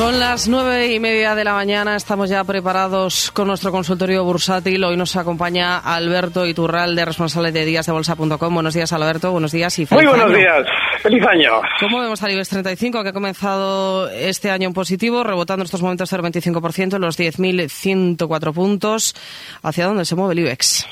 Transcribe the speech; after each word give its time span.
Son 0.00 0.18
las 0.18 0.48
nueve 0.48 0.94
y 0.94 0.98
media 0.98 1.34
de 1.34 1.44
la 1.44 1.52
mañana, 1.52 1.94
estamos 1.94 2.30
ya 2.30 2.42
preparados 2.42 3.30
con 3.32 3.48
nuestro 3.48 3.70
consultorio 3.70 4.24
bursátil. 4.24 4.82
Hoy 4.82 4.96
nos 4.96 5.14
acompaña 5.14 5.76
Alberto 5.76 6.46
Iturralde, 6.46 7.04
responsable 7.04 7.52
de 7.52 7.66
díasdebolsa.com. 7.66 8.54
Buenos 8.54 8.72
días, 8.72 8.90
Alberto. 8.94 9.30
Buenos 9.30 9.52
días 9.52 9.78
y 9.78 9.84
feliz 9.84 10.04
Muy 10.04 10.10
buenos 10.10 10.30
año. 10.30 10.38
días. 10.38 10.66
Feliz 11.02 11.22
año. 11.26 11.60
¿Cómo 11.80 12.00
vemos 12.00 12.22
al 12.22 12.32
IBEX 12.32 12.48
35, 12.48 13.02
que 13.02 13.08
ha 13.10 13.12
comenzado 13.12 14.08
este 14.08 14.50
año 14.50 14.68
en 14.68 14.72
positivo, 14.72 15.22
rebotando 15.22 15.64
en 15.64 15.66
estos 15.66 15.82
momentos 15.82 16.10
el 16.14 16.22
25%, 16.22 16.94
en 16.94 17.02
los 17.02 17.18
10.104 17.20 18.54
puntos? 18.54 19.14
¿Hacia 19.62 19.84
dónde 19.84 20.06
se 20.06 20.16
mueve 20.16 20.32
el 20.32 20.38
IBEX? 20.38 20.86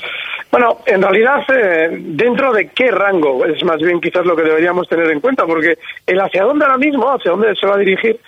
Bueno, 0.51 0.79
en 0.85 1.01
realidad, 1.01 1.43
eh, 1.53 1.89
dentro 1.91 2.51
de 2.51 2.69
qué 2.69 2.89
rango 2.89 3.45
es 3.45 3.63
más 3.63 3.77
bien 3.77 4.01
quizás 4.01 4.25
lo 4.25 4.35
que 4.35 4.41
deberíamos 4.41 4.87
tener 4.87 5.09
en 5.11 5.19
cuenta, 5.19 5.45
porque 5.45 5.77
el 6.07 6.19
hacia 6.19 6.43
dónde 6.43 6.65
ahora 6.65 6.77
mismo, 6.77 7.07
hacia 7.11 7.31
dónde 7.31 7.55
se 7.55 7.67
va 7.67 7.75
a 7.75 7.77
dirigir, 7.77 8.19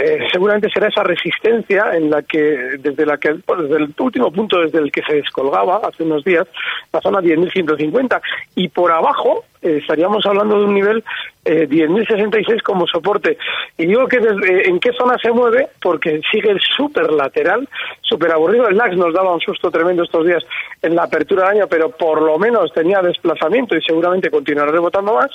eh, 0.00 0.28
seguramente 0.30 0.68
será 0.70 0.88
esa 0.88 1.02
resistencia 1.02 1.94
en 1.94 2.10
la 2.10 2.22
que, 2.22 2.76
desde 2.78 3.06
la 3.06 3.16
que, 3.18 3.34
desde 3.34 3.76
el 3.76 3.94
último 3.98 4.30
punto 4.32 4.60
desde 4.60 4.78
el 4.78 4.92
que 4.92 5.02
se 5.02 5.14
descolgaba 5.14 5.80
hace 5.84 6.02
unos 6.04 6.24
días, 6.24 6.46
la 6.92 7.00
zona 7.00 7.20
10.150, 7.20 8.20
y 8.54 8.68
por 8.68 8.92
abajo 8.92 9.44
eh, 9.62 9.78
estaríamos 9.80 10.24
hablando 10.26 10.58
de 10.58 10.64
un 10.66 10.74
nivel 10.74 11.04
eh, 11.44 11.68
10.066 11.68 12.62
como 12.62 12.86
soporte. 12.86 13.38
Y 13.76 13.86
digo 13.86 14.06
que 14.06 14.20
desde, 14.20 14.68
en 14.68 14.78
qué 14.78 14.92
zona 14.92 15.16
se 15.20 15.32
mueve, 15.32 15.68
porque 15.80 16.20
sigue 16.30 16.50
el 16.50 16.60
súper 16.60 17.12
lateral, 17.12 17.68
súper 18.02 18.32
aburrido. 18.32 18.68
El 18.68 18.76
DAX 18.76 18.96
nos 18.96 19.12
daba 19.12 19.34
un 19.34 19.40
susto 19.40 19.70
tremendo 19.70 20.04
estos 20.04 20.26
días 20.26 20.44
en 20.82 20.94
la 20.94 21.04
apertura 21.04 21.48
del 21.48 21.58
año, 21.58 21.66
pero 21.68 21.90
por 21.90 22.22
lo 22.22 22.38
menos 22.38 22.72
tenía 22.72 23.00
desplazamiento 23.00 23.76
y 23.76 23.82
seguramente 23.82 24.30
continuará 24.30 24.70
rebotando 24.70 25.14
más. 25.14 25.30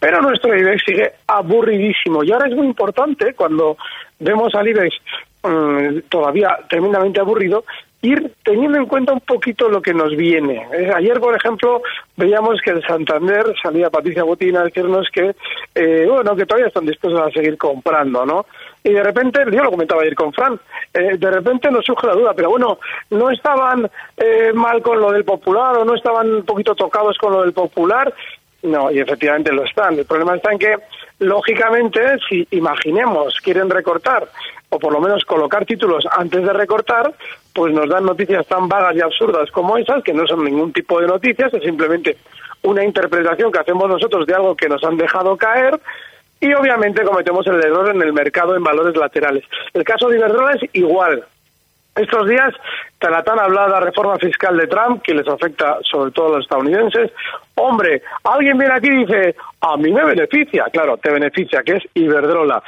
Pero 0.00 0.20
nuestro 0.20 0.56
IBEX 0.56 0.82
sigue 0.84 1.12
aburridísimo. 1.26 2.22
Y 2.22 2.32
ahora 2.32 2.48
es 2.48 2.54
muy 2.54 2.66
importante 2.66 3.34
cuando 3.34 3.76
vemos 4.20 4.54
al 4.54 4.68
IBEX 4.68 4.94
mm, 5.42 5.98
todavía 6.08 6.56
tremendamente 6.68 7.20
aburrido, 7.20 7.64
ir 8.00 8.32
teniendo 8.44 8.78
en 8.78 8.86
cuenta 8.86 9.12
un 9.12 9.20
poquito 9.20 9.68
lo 9.68 9.82
que 9.82 9.92
nos 9.92 10.14
viene. 10.16 10.66
Eh, 10.72 10.92
ayer, 10.94 11.18
por 11.18 11.34
ejemplo, 11.34 11.82
veíamos 12.16 12.60
que 12.60 12.70
el 12.70 12.82
Santander 12.86 13.44
salía 13.60 13.90
Patricia 13.90 14.22
Botina 14.22 14.60
a 14.60 14.64
decirnos 14.64 15.08
que, 15.12 15.34
eh, 15.74 16.06
bueno, 16.08 16.36
que 16.36 16.46
todavía 16.46 16.68
están 16.68 16.86
dispuestos 16.86 17.20
a 17.20 17.32
seguir 17.32 17.58
comprando, 17.58 18.24
¿no? 18.24 18.46
Y 18.84 18.92
de 18.92 19.02
repente, 19.02 19.40
yo 19.50 19.64
lo 19.64 19.70
comentaba 19.70 20.02
ayer 20.02 20.14
con 20.14 20.32
Fran, 20.32 20.58
eh, 20.94 21.16
de 21.18 21.30
repente 21.30 21.70
nos 21.70 21.84
surge 21.84 22.06
la 22.06 22.14
duda, 22.14 22.32
pero 22.34 22.50
bueno, 22.50 22.78
¿no 23.10 23.30
estaban 23.30 23.90
eh, 24.16 24.52
mal 24.54 24.80
con 24.80 25.00
lo 25.00 25.10
del 25.10 25.24
popular 25.24 25.76
o 25.76 25.84
no 25.84 25.94
estaban 25.94 26.32
un 26.32 26.44
poquito 26.44 26.74
tocados 26.74 27.18
con 27.18 27.32
lo 27.32 27.42
del 27.42 27.52
popular? 27.52 28.14
No, 28.62 28.90
y 28.90 28.98
efectivamente 28.98 29.52
lo 29.52 29.64
están. 29.64 29.98
El 29.98 30.04
problema 30.04 30.36
está 30.36 30.52
en 30.52 30.58
que, 30.58 30.74
lógicamente, 31.20 32.00
si 32.28 32.46
imaginemos 32.50 33.34
quieren 33.40 33.70
recortar 33.70 34.28
o 34.70 34.78
por 34.78 34.92
lo 34.92 35.00
menos 35.00 35.24
colocar 35.24 35.64
títulos 35.64 36.04
antes 36.10 36.42
de 36.42 36.52
recortar, 36.52 37.14
pues 37.54 37.72
nos 37.72 37.88
dan 37.88 38.04
noticias 38.04 38.46
tan 38.46 38.68
vagas 38.68 38.96
y 38.96 39.00
absurdas 39.00 39.50
como 39.50 39.76
esas, 39.78 40.02
que 40.02 40.12
no 40.12 40.26
son 40.26 40.44
ningún 40.44 40.72
tipo 40.72 41.00
de 41.00 41.06
noticias, 41.06 41.52
es 41.54 41.62
simplemente 41.62 42.18
una 42.62 42.84
interpretación 42.84 43.50
que 43.50 43.60
hacemos 43.60 43.88
nosotros 43.88 44.26
de 44.26 44.34
algo 44.34 44.56
que 44.56 44.68
nos 44.68 44.82
han 44.84 44.96
dejado 44.96 45.36
caer 45.36 45.80
y 46.40 46.52
obviamente 46.52 47.02
cometemos 47.02 47.46
el 47.46 47.64
error 47.64 47.88
en 47.90 48.02
el 48.02 48.12
mercado 48.12 48.56
en 48.56 48.62
valores 48.62 48.96
laterales. 48.96 49.44
El 49.72 49.84
caso 49.84 50.08
de 50.08 50.18
Iberdrola 50.18 50.54
es 50.54 50.70
igual. 50.72 51.24
Estos 51.98 52.28
días, 52.28 52.54
tan 53.00 53.10
la 53.10 53.24
tan 53.24 53.40
hablada 53.40 53.80
reforma 53.80 54.16
fiscal 54.18 54.56
de 54.56 54.68
Trump, 54.68 55.02
que 55.02 55.14
les 55.14 55.26
afecta 55.26 55.78
sobre 55.82 56.12
todo 56.12 56.28
a 56.28 56.36
los 56.36 56.44
estadounidenses, 56.44 57.10
hombre, 57.56 58.02
alguien 58.22 58.56
viene 58.56 58.74
aquí 58.74 58.86
y 58.86 59.04
dice, 59.04 59.34
a 59.60 59.76
mí 59.76 59.92
me 59.92 60.04
beneficia, 60.04 60.66
claro, 60.72 60.96
te 60.98 61.10
beneficia, 61.10 61.62
que 61.64 61.72
es 61.72 61.82
Iberdrola. 61.94 62.62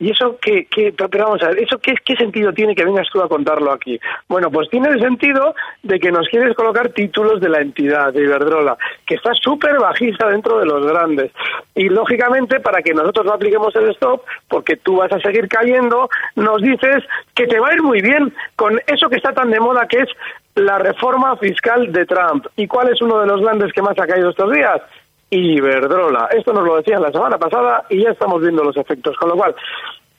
¿Y 0.00 0.10
eso 0.10 0.36
qué, 0.42 0.66
qué, 0.66 0.92
pero 0.92 1.24
vamos 1.24 1.42
a 1.44 1.50
ver, 1.50 1.62
¿eso 1.62 1.78
qué, 1.78 1.94
qué 2.04 2.16
sentido 2.16 2.52
tiene 2.52 2.74
que 2.74 2.84
vengas 2.84 3.06
tú 3.12 3.22
a 3.22 3.28
contarlo 3.28 3.70
aquí? 3.70 4.00
Bueno, 4.28 4.50
pues 4.50 4.68
tiene 4.68 4.88
el 4.88 5.00
sentido 5.00 5.54
de 5.84 6.00
que 6.00 6.10
nos 6.10 6.26
quieres 6.28 6.56
colocar 6.56 6.88
títulos 6.88 7.40
de 7.40 7.48
la 7.48 7.60
entidad, 7.60 8.12
de 8.12 8.22
Iberdrola, 8.22 8.76
que 9.06 9.14
está 9.14 9.32
súper 9.34 9.78
bajista 9.78 10.28
dentro 10.28 10.58
de 10.58 10.66
los 10.66 10.84
grandes. 10.84 11.30
Y 11.76 11.88
lógicamente, 11.88 12.58
para 12.58 12.82
que 12.82 12.92
nosotros 12.92 13.24
no 13.24 13.34
apliquemos 13.34 13.74
el 13.76 13.90
stop, 13.90 14.22
porque 14.48 14.76
tú 14.76 14.96
vas 14.96 15.12
a 15.12 15.20
seguir 15.20 15.46
cayendo, 15.46 16.08
nos 16.34 16.60
dices 16.60 17.04
que 17.34 17.46
te 17.46 17.60
va 17.60 17.68
a 17.68 17.74
ir 17.74 17.82
muy 17.82 18.00
bien 18.00 18.34
con 18.56 18.80
eso 18.88 19.08
que 19.08 19.16
está 19.16 19.32
tan 19.32 19.50
de 19.50 19.60
moda 19.60 19.86
que 19.86 19.98
es 19.98 20.08
la 20.56 20.78
reforma 20.78 21.36
fiscal 21.36 21.92
de 21.92 22.04
Trump. 22.04 22.46
¿Y 22.56 22.66
cuál 22.66 22.88
es 22.92 23.00
uno 23.00 23.20
de 23.20 23.26
los 23.26 23.40
grandes 23.40 23.72
que 23.72 23.82
más 23.82 23.98
ha 23.98 24.06
caído 24.06 24.30
estos 24.30 24.52
días? 24.52 24.82
Iberdrola. 25.30 26.28
Esto 26.32 26.52
nos 26.52 26.64
lo 26.64 26.76
decían 26.76 27.02
la 27.02 27.12
semana 27.12 27.38
pasada 27.38 27.84
y 27.88 28.02
ya 28.02 28.10
estamos 28.10 28.40
viendo 28.40 28.62
los 28.62 28.76
efectos. 28.76 29.16
Con 29.16 29.30
lo 29.30 29.36
cual, 29.36 29.54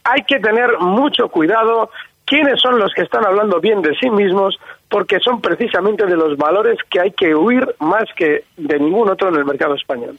hay 0.04 0.24
que 0.24 0.40
tener 0.40 0.78
mucho 0.80 1.30
cuidado 1.30 1.90
quiénes 2.26 2.60
son 2.62 2.80
los 2.80 2.92
que 2.94 3.04
están 3.04 3.26
hablando 3.26 3.60
bien 3.60 3.82
de 3.82 3.96
sí 3.96 4.10
mismos, 4.10 4.58
porque 4.90 5.20
son 5.20 5.42
precisamente 5.42 6.06
de 6.06 6.16
los 6.16 6.38
valores 6.38 6.78
que 6.90 7.00
hay 7.00 7.12
que 7.12 7.36
huir 7.36 7.66
más 7.80 8.06
que 8.16 8.44
de 8.58 8.80
ningún 8.80 9.10
otro 9.10 9.30
en 9.30 9.36
el 9.36 9.46
mercado 9.46 9.76
español. 9.76 10.18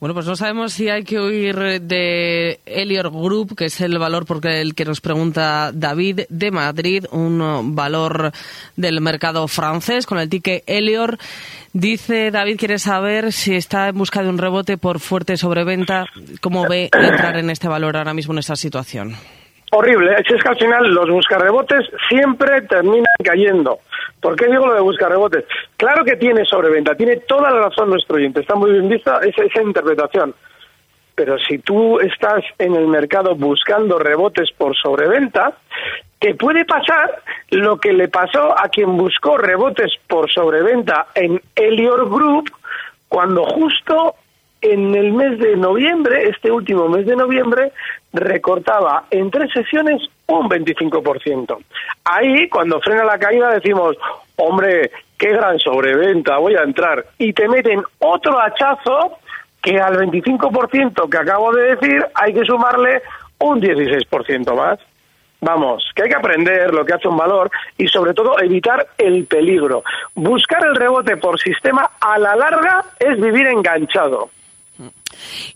Bueno, 0.00 0.14
pues 0.14 0.26
no 0.26 0.36
sabemos 0.36 0.72
si 0.72 0.88
hay 0.88 1.04
que 1.04 1.20
huir 1.20 1.56
de 1.82 2.60
Elior 2.66 3.10
Group, 3.10 3.56
que 3.56 3.66
es 3.66 3.80
el 3.80 3.98
valor 3.98 4.26
por 4.26 4.44
el 4.46 4.74
que 4.74 4.84
nos 4.84 5.00
pregunta 5.00 5.70
David 5.72 6.22
de 6.28 6.50
Madrid, 6.50 7.06
un 7.10 7.74
valor 7.74 8.32
del 8.76 9.00
mercado 9.00 9.48
francés 9.48 10.06
con 10.06 10.18
el 10.18 10.28
ticket 10.28 10.62
Elior. 10.66 11.18
Dice 11.72 12.30
David, 12.30 12.56
quiere 12.58 12.78
saber 12.78 13.32
si 13.32 13.56
está 13.56 13.88
en 13.88 13.98
busca 13.98 14.22
de 14.22 14.28
un 14.28 14.38
rebote 14.38 14.76
por 14.78 15.00
fuerte 15.00 15.36
sobreventa. 15.36 16.06
¿Cómo 16.40 16.68
ve 16.68 16.88
entrar 16.92 17.36
en 17.36 17.50
este 17.50 17.68
valor 17.68 17.96
ahora 17.96 18.14
mismo 18.14 18.32
en 18.34 18.38
esta 18.38 18.56
situación? 18.56 19.16
Horrible. 19.76 20.14
Es 20.18 20.40
que 20.40 20.48
al 20.48 20.56
final 20.56 20.94
los 20.94 21.10
buscarrebotes 21.10 21.90
siempre 22.08 22.62
terminan 22.62 23.04
cayendo. 23.24 23.80
¿Por 24.20 24.36
qué 24.36 24.46
digo 24.46 24.66
lo 24.66 24.74
de 24.74 24.80
buscarrebotes? 24.80 25.44
Claro 25.76 26.04
que 26.04 26.14
tiene 26.14 26.44
sobreventa, 26.44 26.94
tiene 26.94 27.16
toda 27.16 27.50
la 27.50 27.58
razón 27.58 27.90
nuestro 27.90 28.16
oyente, 28.16 28.40
está 28.40 28.54
muy 28.54 28.70
bien 28.70 28.88
vista 28.88 29.18
esa, 29.24 29.42
esa 29.42 29.62
interpretación. 29.62 30.32
Pero 31.16 31.38
si 31.38 31.58
tú 31.58 31.98
estás 31.98 32.44
en 32.58 32.76
el 32.76 32.86
mercado 32.86 33.34
buscando 33.34 33.98
rebotes 33.98 34.52
por 34.56 34.76
sobreventa, 34.76 35.54
te 36.20 36.36
puede 36.36 36.64
pasar 36.64 37.22
lo 37.50 37.78
que 37.78 37.92
le 37.92 38.06
pasó 38.06 38.56
a 38.56 38.68
quien 38.68 38.96
buscó 38.96 39.38
rebotes 39.38 39.90
por 40.06 40.30
sobreventa 40.32 41.08
en 41.16 41.42
Elior 41.56 42.08
Group 42.08 42.48
cuando 43.08 43.44
justo 43.44 44.14
en 44.64 44.94
el 44.94 45.12
mes 45.12 45.38
de 45.38 45.56
noviembre, 45.56 46.28
este 46.28 46.50
último 46.50 46.88
mes 46.88 47.04
de 47.04 47.16
noviembre, 47.16 47.72
recortaba 48.14 49.04
en 49.10 49.30
tres 49.30 49.52
sesiones 49.52 50.02
un 50.26 50.48
25%. 50.48 51.58
Ahí, 52.04 52.48
cuando 52.48 52.80
frena 52.80 53.04
la 53.04 53.18
caída, 53.18 53.50
decimos, 53.50 53.96
hombre, 54.36 54.90
qué 55.18 55.28
gran 55.32 55.58
sobreventa, 55.58 56.38
voy 56.38 56.54
a 56.54 56.62
entrar. 56.62 57.04
Y 57.18 57.34
te 57.34 57.46
meten 57.46 57.82
otro 57.98 58.40
hachazo 58.40 59.18
que 59.60 59.78
al 59.78 59.98
25% 59.98 61.10
que 61.10 61.18
acabo 61.18 61.52
de 61.52 61.76
decir 61.76 62.04
hay 62.14 62.32
que 62.32 62.44
sumarle 62.44 63.02
un 63.38 63.60
16% 63.60 64.54
más. 64.54 64.78
vamos, 65.40 65.84
que 65.94 66.04
hay 66.04 66.08
que 66.08 66.16
aprender 66.16 66.72
lo 66.72 66.86
que 66.86 66.94
hace 66.94 67.06
un 67.06 67.18
valor 67.18 67.50
y 67.76 67.86
sobre 67.88 68.14
todo 68.14 68.38
evitar 68.40 68.86
el 68.96 69.26
peligro. 69.26 69.84
Buscar 70.14 70.64
el 70.64 70.74
rebote 70.74 71.18
por 71.18 71.38
sistema 71.38 71.90
a 72.00 72.18
la 72.18 72.34
larga 72.34 72.82
es 72.98 73.20
vivir 73.20 73.46
enganchado. 73.48 74.30
Hmm. 74.76 75.03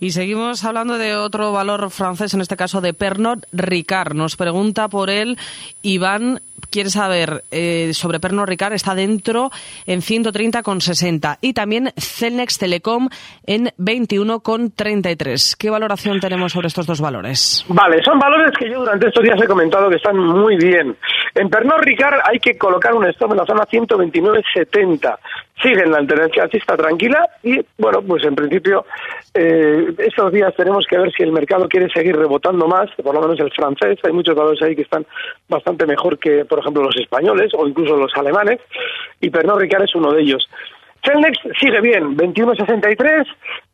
Y 0.00 0.10
seguimos 0.10 0.64
hablando 0.64 0.98
de 0.98 1.16
otro 1.16 1.52
valor 1.52 1.90
francés, 1.90 2.34
en 2.34 2.40
este 2.40 2.56
caso 2.56 2.80
de 2.80 2.94
Pernod 2.94 3.44
Ricard. 3.52 4.14
Nos 4.14 4.36
pregunta 4.36 4.88
por 4.88 5.10
él 5.10 5.38
Iván 5.82 6.40
quiere 6.70 6.90
saber 6.90 7.42
eh, 7.50 7.90
sobre 7.92 8.20
Pernod 8.20 8.46
Ricard, 8.46 8.74
está 8.74 8.94
dentro 8.94 9.50
en 9.86 10.00
130,60 10.00 11.38
y 11.40 11.52
también 11.52 11.90
Celnex 11.96 12.58
Telecom 12.58 13.08
en 13.46 13.66
21,33. 13.78 15.56
¿Qué 15.58 15.70
valoración 15.70 16.20
tenemos 16.20 16.52
sobre 16.52 16.68
estos 16.68 16.86
dos 16.86 17.00
valores? 17.00 17.64
Vale, 17.68 18.02
son 18.02 18.18
valores 18.18 18.52
que 18.58 18.70
yo 18.70 18.80
durante 18.80 19.08
estos 19.08 19.22
días 19.22 19.40
he 19.42 19.46
comentado 19.46 19.88
que 19.88 19.96
están 19.96 20.16
muy 20.18 20.56
bien. 20.56 20.96
En 21.34 21.48
Pernod 21.48 21.80
Ricard 21.80 22.20
hay 22.24 22.38
que 22.38 22.56
colocar 22.56 22.94
un 22.94 23.06
stop 23.08 23.32
en 23.32 23.38
la 23.38 23.46
zona 23.46 23.64
129,70. 23.64 25.18
Siguen 25.62 25.90
la 25.90 25.98
tendencia 25.98 26.44
alcista 26.44 26.76
tranquila 26.76 27.26
y, 27.42 27.58
bueno, 27.78 28.00
pues 28.06 28.24
en 28.24 28.34
principio 28.34 28.84
eh, 29.34 29.47
estos 29.98 30.32
días 30.32 30.54
tenemos 30.56 30.86
que 30.88 30.98
ver 30.98 31.12
si 31.12 31.22
el 31.22 31.32
mercado 31.32 31.68
quiere 31.68 31.88
seguir 31.90 32.16
rebotando 32.16 32.66
más, 32.66 32.90
por 33.02 33.14
lo 33.14 33.20
menos 33.20 33.38
el 33.40 33.52
francés. 33.52 33.98
Hay 34.02 34.12
muchos 34.12 34.34
valores 34.34 34.60
ahí 34.62 34.74
que 34.74 34.82
están 34.82 35.06
bastante 35.48 35.86
mejor 35.86 36.18
que, 36.18 36.44
por 36.44 36.60
ejemplo, 36.60 36.82
los 36.82 36.96
españoles 36.96 37.52
o 37.54 37.66
incluso 37.66 37.96
los 37.96 38.12
alemanes, 38.16 38.60
y 39.20 39.30
Pernod 39.30 39.60
Ricard 39.60 39.84
es 39.84 39.94
uno 39.94 40.12
de 40.12 40.22
ellos. 40.22 40.48
Celnex 41.04 41.38
sigue 41.58 41.80
bien, 41.80 42.16
21.63 42.16 43.24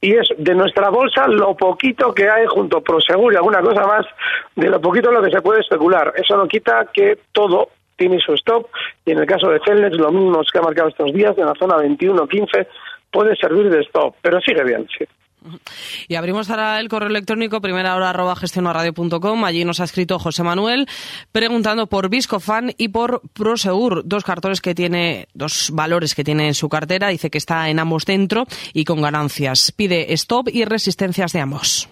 y 0.01 0.13
es 0.13 0.29
de 0.37 0.55
nuestra 0.55 0.91
bolsa 0.91 1.27
lo 1.27 1.57
poquito 1.57 2.13
que 2.13 2.29
hay 2.29 2.47
junto 2.47 2.79
a 2.79 2.81
Prosegur 2.83 3.33
y 3.33 3.37
alguna 3.37 3.61
cosa 3.61 3.87
más 3.87 4.07
de 4.55 4.69
lo 4.69 4.81
poquito 4.81 5.11
lo 5.11 5.23
que 5.23 5.31
se 5.31 5.41
puede 5.41 5.61
especular. 5.61 6.13
Eso 6.17 6.37
no 6.37 6.47
quita 6.47 6.87
que 6.93 7.19
todo 7.33 7.71
tiene 7.97 8.19
su 8.21 8.35
stop 8.35 8.67
y 9.07 9.13
en 9.13 9.19
el 9.19 9.27
caso 9.27 9.49
de 9.49 9.61
Celnex 9.65 9.97
lo 9.97 10.13
mismo 10.13 10.43
que 10.53 10.59
ha 10.59 10.63
marcado 10.63 10.89
estos 10.89 11.13
días 11.13 11.37
en 11.39 11.47
la 11.47 11.55
zona 11.55 11.77
21.15 11.77 12.67
puede 13.11 13.37
servir 13.37 13.71
de 13.71 13.81
stop, 13.83 14.17
pero 14.21 14.41
sigue 14.41 14.65
bien, 14.65 14.87
sí. 14.99 15.05
Y 16.09 16.17
abrimos 16.17 16.51
ahora 16.51 16.81
el 16.81 16.89
correo 16.89 17.09
electrónico 17.09 17.61
primera 17.61 17.97
hora 17.97 18.11
arroba 18.11 18.37
gestionaradio.com. 18.37 19.45
Allí 19.45 19.65
nos 19.65 19.81
ha 19.81 19.85
escrito 19.85 20.19
José 20.19 20.43
Manuel 20.43 20.87
preguntando 21.33 21.87
por 21.87 22.09
Viscofan 22.09 22.73
y 22.77 22.89
por 22.89 23.23
Prosegur, 23.33 24.03
dos 24.05 24.25
cartones 24.25 24.61
que 24.61 24.75
tiene, 24.75 25.29
dos 25.35 25.71
valores 25.73 26.15
que 26.15 26.25
tiene 26.25 26.49
en 26.49 26.55
su 26.55 26.69
cartera. 26.69 27.09
Dice 27.09 27.31
que 27.31 27.39
está 27.39 27.69
en 27.69 27.79
ambos 27.79 28.05
dentro 28.05 28.45
y 28.73 28.85
con 28.85 29.03
ganancias. 29.03 29.73
Pide 29.73 30.13
stop 30.15 30.49
y 30.53 30.65
resistencias 30.65 31.33
de 31.33 31.41
ambos. 31.41 31.89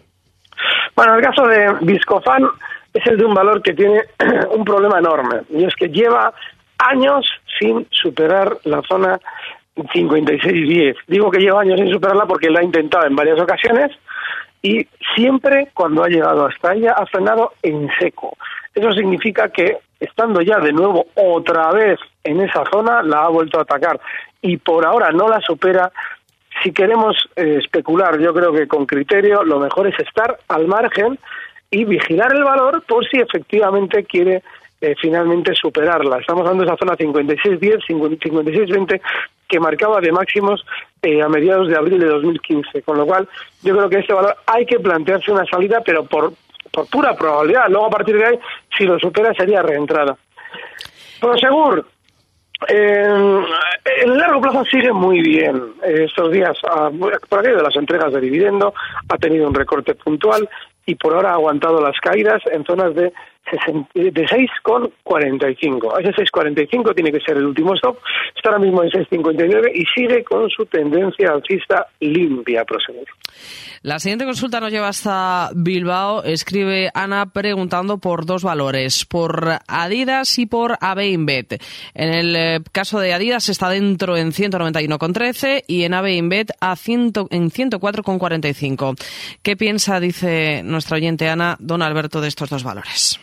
Bueno, 0.95 1.17
el 1.17 1.23
caso 1.23 1.47
de 1.47 1.73
Viscofan 1.83 2.45
es 2.93 3.07
el 3.07 3.17
de 3.17 3.25
un 3.25 3.35
valor 3.35 3.63
que 3.63 3.73
tiene 3.73 4.03
un 4.51 4.65
problema 4.65 4.99
enorme 4.99 5.43
y 5.51 5.65
es 5.65 5.75
que 5.75 5.89
lleva 5.89 6.33
años 6.79 7.25
sin 7.59 7.87
superar 7.91 8.59
la 8.65 8.83
zona 8.83 9.19
56-10. 9.77 10.97
Digo 11.07 11.31
que 11.31 11.41
lleva 11.41 11.63
años 11.63 11.81
sin 11.81 11.91
superarla 11.91 12.27
porque 12.27 12.51
la 12.51 12.61
ha 12.61 12.65
intentado 12.65 13.07
en 13.07 13.17
varias 13.17 13.41
ocasiones 13.41 13.91
y 14.61 14.87
siempre 15.15 15.69
cuando 15.75 16.05
ha 16.05 16.09
llegado 16.09 16.47
hasta 16.47 16.75
ella 16.75 16.93
ha 16.93 17.07
frenado 17.07 17.53
en 17.63 17.89
seco. 17.99 18.37
Eso 18.75 18.93
significa 18.93 19.49
que 19.49 19.79
estando 19.99 20.41
ya 20.41 20.59
de 20.59 20.73
nuevo 20.73 21.07
otra 21.15 21.71
vez 21.73 21.99
en 22.25 22.41
esa 22.41 22.65
zona 22.71 23.03
la 23.03 23.25
ha 23.25 23.29
vuelto 23.29 23.59
a 23.59 23.63
atacar 23.63 24.01
y 24.41 24.57
por 24.57 24.85
ahora 24.87 25.11
no 25.11 25.29
la 25.29 25.41
supera. 25.41 25.91
Si 26.63 26.73
queremos 26.73 27.17
eh, 27.37 27.59
especular, 27.63 28.19
yo 28.21 28.33
creo 28.35 28.53
que 28.53 28.69
con 28.69 28.87
criterio 28.87 29.43
lo 29.43 29.59
mejor 29.59 29.87
es 29.87 29.99
estar 29.99 30.39
al 30.49 30.67
margen 30.67 31.19
y 31.71 31.85
vigilar 31.85 32.35
el 32.35 32.45
valor 32.45 32.85
por 32.87 33.09
si 33.09 33.19
efectivamente 33.19 34.05
quiere 34.05 34.43
eh, 34.81 34.95
finalmente 35.01 35.55
superarla. 35.55 36.19
Estamos 36.19 36.43
hablando 36.43 36.65
esa 36.65 36.77
zona 36.77 36.97
56-10, 36.97 37.87
56-20 37.89 39.01
que 39.53 39.61
marcaba 39.61 40.01
de 40.01 40.11
máximos 40.11 40.65
eh, 41.03 41.21
a 41.21 41.29
mediados 41.29 41.69
de 41.69 41.77
abril 41.77 42.01
de 42.01 42.07
2015. 42.07 42.81
Con 42.83 42.97
lo 42.97 43.05
cual, 43.05 43.29
yo 43.63 43.77
creo 43.77 43.91
que 43.91 43.99
este 43.99 44.15
valor 44.15 44.35
hay 44.47 44.65
que 44.65 44.81
plantearse 44.81 45.31
una 45.31 45.45
salida, 45.45 45.83
pero 45.85 46.07
por, 46.07 46.33
por 46.73 46.89
pura 46.89 47.15
probabilidad. 47.15 47.69
Luego, 47.69 47.87
a 47.87 47.91
partir 47.91 48.17
de 48.17 48.25
ahí, 48.25 48.39
si 48.77 48.85
lo 48.85 48.99
supera, 48.99 49.35
sería 49.35 49.61
reentrada. 49.61 50.17
Prosegur, 51.21 51.87
en 52.67 53.45
el 54.05 54.17
largo 54.17 54.41
plazo 54.41 54.65
sigue 54.65 54.91
muy 54.91 55.21
bien. 55.21 55.75
Estos 55.83 56.33
días, 56.33 56.57
ah, 56.65 56.91
por 57.29 57.41
aquello 57.41 57.59
de 57.59 57.63
las 57.63 57.77
entregas 57.77 58.11
de 58.11 58.21
dividendo, 58.23 58.73
ha 59.07 59.19
tenido 59.19 59.47
un 59.47 59.55
recorte 59.55 59.95
puntual 59.95 60.49
y 60.87 60.95
por 60.95 61.13
ahora 61.13 61.33
ha 61.33 61.35
aguantado 61.35 61.79
las 61.83 61.99
caídas 62.01 62.43
en 62.51 62.65
zonas 62.65 62.95
de 62.95 63.13
de 63.95 64.27
6,45. 64.27 66.01
Ese 66.01 66.11
6,45 66.11 66.95
tiene 66.95 67.13
que 67.13 67.21
ser 67.21 67.37
el 67.37 67.47
último 67.47 67.75
stop. 67.75 67.99
Está 68.35 68.51
ahora 68.51 68.61
mismo 68.61 68.83
en 68.83 68.91
6,59 68.91 69.73
y 69.75 69.85
sigue 69.87 70.25
con 70.25 70.49
su 70.51 70.65
tendencia 70.67 71.33
alcista 71.33 71.87
limpia, 72.01 72.65
prosegur. 72.65 73.07
La 73.83 73.99
siguiente 73.99 74.25
consulta 74.25 74.61
nos 74.61 74.71
lleva 74.71 74.89
hasta 74.89 75.51
Bilbao. 75.55 76.23
Escribe 76.23 76.91
Ana 76.95 77.27
preguntando 77.27 77.99
por 77.99 78.27
dos 78.27 78.45
valores, 78.45 79.05
por 79.05 79.59
Adidas 79.67 80.39
y 80.39 80.47
por 80.47 80.79
AB 80.81 81.01
En 81.01 82.15
el 82.15 82.37
eh, 82.37 82.61
caso 82.71 83.01
de 83.01 83.13
Adidas 83.13 83.49
está 83.49 83.69
dentro 83.71 84.17
en 84.17 84.31
191,13 84.31 85.65
y 85.67 85.83
en 85.83 85.95
AB 85.95 86.07
InBet 86.11 86.53
a 86.61 86.77
en 86.87 87.51
104,45. 87.51 88.97
¿Qué 89.43 89.57
piensa, 89.57 89.99
dice 89.99 90.63
nuestra 90.63 90.97
oyente 90.97 91.29
Ana, 91.29 91.57
don 91.59 91.83
Alberto, 91.83 92.21
de 92.21 92.29
estos 92.29 92.51
dos 92.51 92.63
valores? 92.63 93.19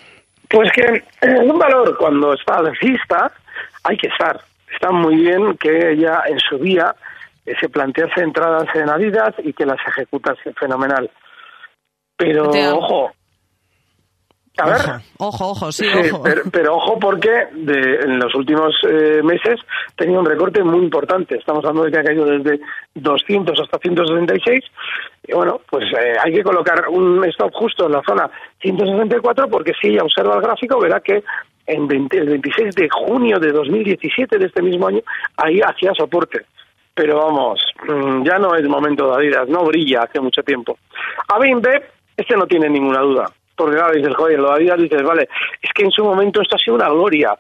Pues 0.49 0.71
que 0.71 1.03
en 1.21 1.49
un 1.51 1.59
valor 1.59 1.95
cuando 1.97 2.33
está 2.33 2.57
alcista 2.57 3.31
hay 3.83 3.97
que 3.97 4.07
estar. 4.07 4.39
Está 4.71 4.91
muy 4.91 5.15
bien 5.15 5.57
que 5.57 5.91
ella 5.91 6.23
en 6.27 6.39
su 6.39 6.57
vía 6.57 6.95
eh, 7.45 7.55
se 7.59 7.69
plantease 7.69 8.21
entradas 8.21 8.67
en 8.75 8.89
Adidas 8.89 9.35
y 9.43 9.53
que 9.53 9.65
las 9.65 9.79
ejecutase 9.87 10.53
fenomenal. 10.53 11.09
Pero 12.17 12.49
ojo, 12.49 13.11
a 14.59 14.65
ver. 14.65 15.01
Ojo, 15.17 15.49
ojo, 15.49 15.71
sí, 15.71 15.85
ojo. 16.11 16.23
Pero, 16.51 16.75
ojo 16.75 16.99
porque 16.99 17.47
de, 17.53 17.99
en 18.03 18.19
los 18.19 18.33
últimos 18.35 18.75
eh, 18.87 19.21
meses 19.23 19.59
tenía 19.95 20.19
un 20.19 20.25
recorte 20.25 20.63
muy 20.63 20.83
importante. 20.83 21.37
Estamos 21.37 21.63
hablando 21.65 21.83
de 21.83 21.91
que 21.91 21.99
ha 21.99 22.03
caído 22.03 22.25
desde 22.25 22.59
200 22.95 23.59
hasta 23.59 23.79
166. 23.79 24.63
Y 25.27 25.33
bueno, 25.33 25.61
pues 25.69 25.85
eh, 25.93 26.13
hay 26.23 26.33
que 26.33 26.43
colocar 26.43 26.87
un 26.89 27.23
stop 27.25 27.51
justo 27.53 27.85
en 27.85 27.93
la 27.93 28.01
zona 28.07 28.29
164 28.61 29.47
porque 29.49 29.73
si 29.79 29.89
ella 29.89 30.03
observa 30.03 30.35
el 30.35 30.41
gráfico 30.41 30.79
verá 30.79 30.99
que 30.99 31.23
en 31.67 31.83
el 31.91 32.29
26 32.29 32.75
de 32.75 32.89
junio 32.89 33.39
de 33.39 33.51
2017 33.51 34.37
de 34.37 34.45
este 34.45 34.61
mismo 34.61 34.87
año 34.87 35.01
ahí 35.37 35.59
hacía 35.61 35.93
soporte. 35.93 36.45
Pero 36.93 37.17
vamos, 37.17 37.63
mm, 37.87 38.23
ya 38.23 38.39
no 38.39 38.55
es 38.55 38.67
momento 38.67 39.07
de 39.07 39.15
Adidas, 39.15 39.47
no 39.47 39.63
brilla 39.63 40.03
hace 40.03 40.19
mucho 40.19 40.41
tiempo. 40.43 40.77
A 41.27 41.39
B, 41.39 41.81
este 42.17 42.35
no 42.35 42.45
tiene 42.45 42.69
ninguna 42.69 42.99
duda 43.01 43.31
claro, 43.65 43.93
dices, 43.93 44.15
joder, 44.15 44.39
lo 44.39 44.51
había 44.51 44.75
dices, 44.75 45.03
vale, 45.03 45.27
es 45.61 45.69
que 45.73 45.83
en 45.83 45.91
su 45.91 46.03
momento 46.03 46.41
esto 46.41 46.55
ha 46.55 46.59
sido 46.59 46.75
una 46.75 46.89
gloria. 46.89 47.37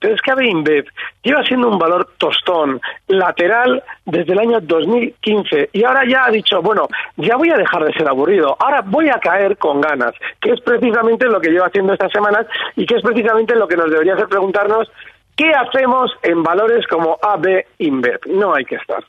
Pero 0.00 0.14
es 0.14 0.22
que 0.22 0.46
Inbev 0.46 0.86
lleva 1.22 1.42
siendo 1.42 1.68
un 1.68 1.78
valor 1.78 2.14
tostón, 2.16 2.80
lateral, 3.08 3.82
desde 4.06 4.32
el 4.32 4.38
año 4.38 4.60
2015. 4.60 5.70
Y 5.72 5.84
ahora 5.84 6.02
ya 6.08 6.26
ha 6.26 6.30
dicho, 6.30 6.62
bueno, 6.62 6.86
ya 7.16 7.36
voy 7.36 7.50
a 7.50 7.56
dejar 7.56 7.84
de 7.84 7.92
ser 7.92 8.08
aburrido, 8.08 8.56
ahora 8.58 8.82
voy 8.86 9.08
a 9.08 9.18
caer 9.18 9.58
con 9.58 9.80
ganas, 9.80 10.14
que 10.40 10.52
es 10.52 10.60
precisamente 10.60 11.26
lo 11.26 11.40
que 11.40 11.50
lleva 11.50 11.66
haciendo 11.66 11.92
estas 11.92 12.12
semanas 12.12 12.46
y 12.76 12.86
que 12.86 12.96
es 12.96 13.02
precisamente 13.02 13.56
lo 13.56 13.66
que 13.66 13.76
nos 13.76 13.90
debería 13.90 14.14
hacer 14.14 14.28
preguntarnos 14.28 14.90
qué 15.36 15.50
hacemos 15.50 16.12
en 16.22 16.42
valores 16.42 16.86
como 16.86 17.18
AB 17.20 17.64
InBev. 17.78 18.20
No 18.26 18.54
hay 18.54 18.64
que 18.64 18.76
estar. 18.76 19.04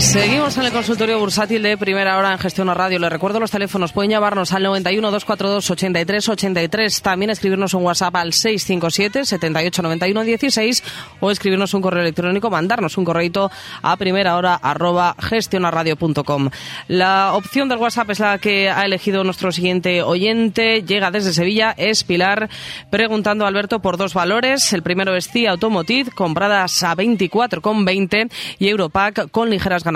Seguimos 0.00 0.56
en 0.56 0.64
el 0.64 0.72
consultorio 0.72 1.18
bursátil 1.18 1.62
de 1.62 1.76
primera 1.76 2.16
hora 2.16 2.32
en 2.32 2.38
Gestión 2.38 2.74
Radio. 2.74 2.98
Les 2.98 3.12
recuerdo 3.12 3.38
los 3.38 3.50
teléfonos. 3.50 3.92
Pueden 3.92 4.10
llamarnos 4.10 4.50
al 4.54 4.62
91 4.62 5.10
242 5.10 5.70
83 5.70 6.28
83. 6.30 7.02
También 7.02 7.28
escribirnos 7.28 7.74
un 7.74 7.84
WhatsApp 7.84 8.16
al 8.16 8.32
657 8.32 9.26
78 9.26 9.82
91 9.82 10.22
16 10.22 10.82
o 11.20 11.30
escribirnos 11.30 11.74
un 11.74 11.82
correo 11.82 12.00
electrónico, 12.00 12.48
mandarnos 12.48 12.96
un 12.96 13.04
correo 13.04 13.50
a 13.82 13.96
primera 13.98 14.36
hora 14.36 14.54
arroba 14.54 15.14
gestionaradio.com. 15.20 16.48
La 16.88 17.34
opción 17.34 17.68
del 17.68 17.78
WhatsApp 17.78 18.10
es 18.10 18.20
la 18.20 18.38
que 18.38 18.70
ha 18.70 18.86
elegido 18.86 19.22
nuestro 19.22 19.52
siguiente 19.52 20.02
oyente. 20.02 20.82
Llega 20.82 21.10
desde 21.10 21.34
Sevilla. 21.34 21.74
Es 21.76 22.04
Pilar 22.04 22.48
preguntando 22.88 23.44
a 23.44 23.48
Alberto 23.48 23.80
por 23.80 23.98
dos 23.98 24.14
valores. 24.14 24.72
El 24.72 24.82
primero 24.82 25.14
es 25.14 25.28
CIA 25.28 25.50
Automotive, 25.50 26.10
compradas 26.12 26.82
a 26.84 26.96
24,20 26.96 28.30
y 28.58 28.68
Europack 28.68 29.30
con 29.30 29.50
ligeras 29.50 29.84
ganancias. 29.84 29.89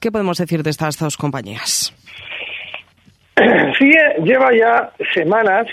¿Qué 0.00 0.10
podemos 0.10 0.38
decir 0.38 0.62
de 0.62 0.70
estas 0.70 0.98
dos 0.98 1.16
compañías? 1.16 1.94
Sí, 3.78 3.90
lleva 4.24 4.54
ya 4.54 4.92
semanas 5.14 5.66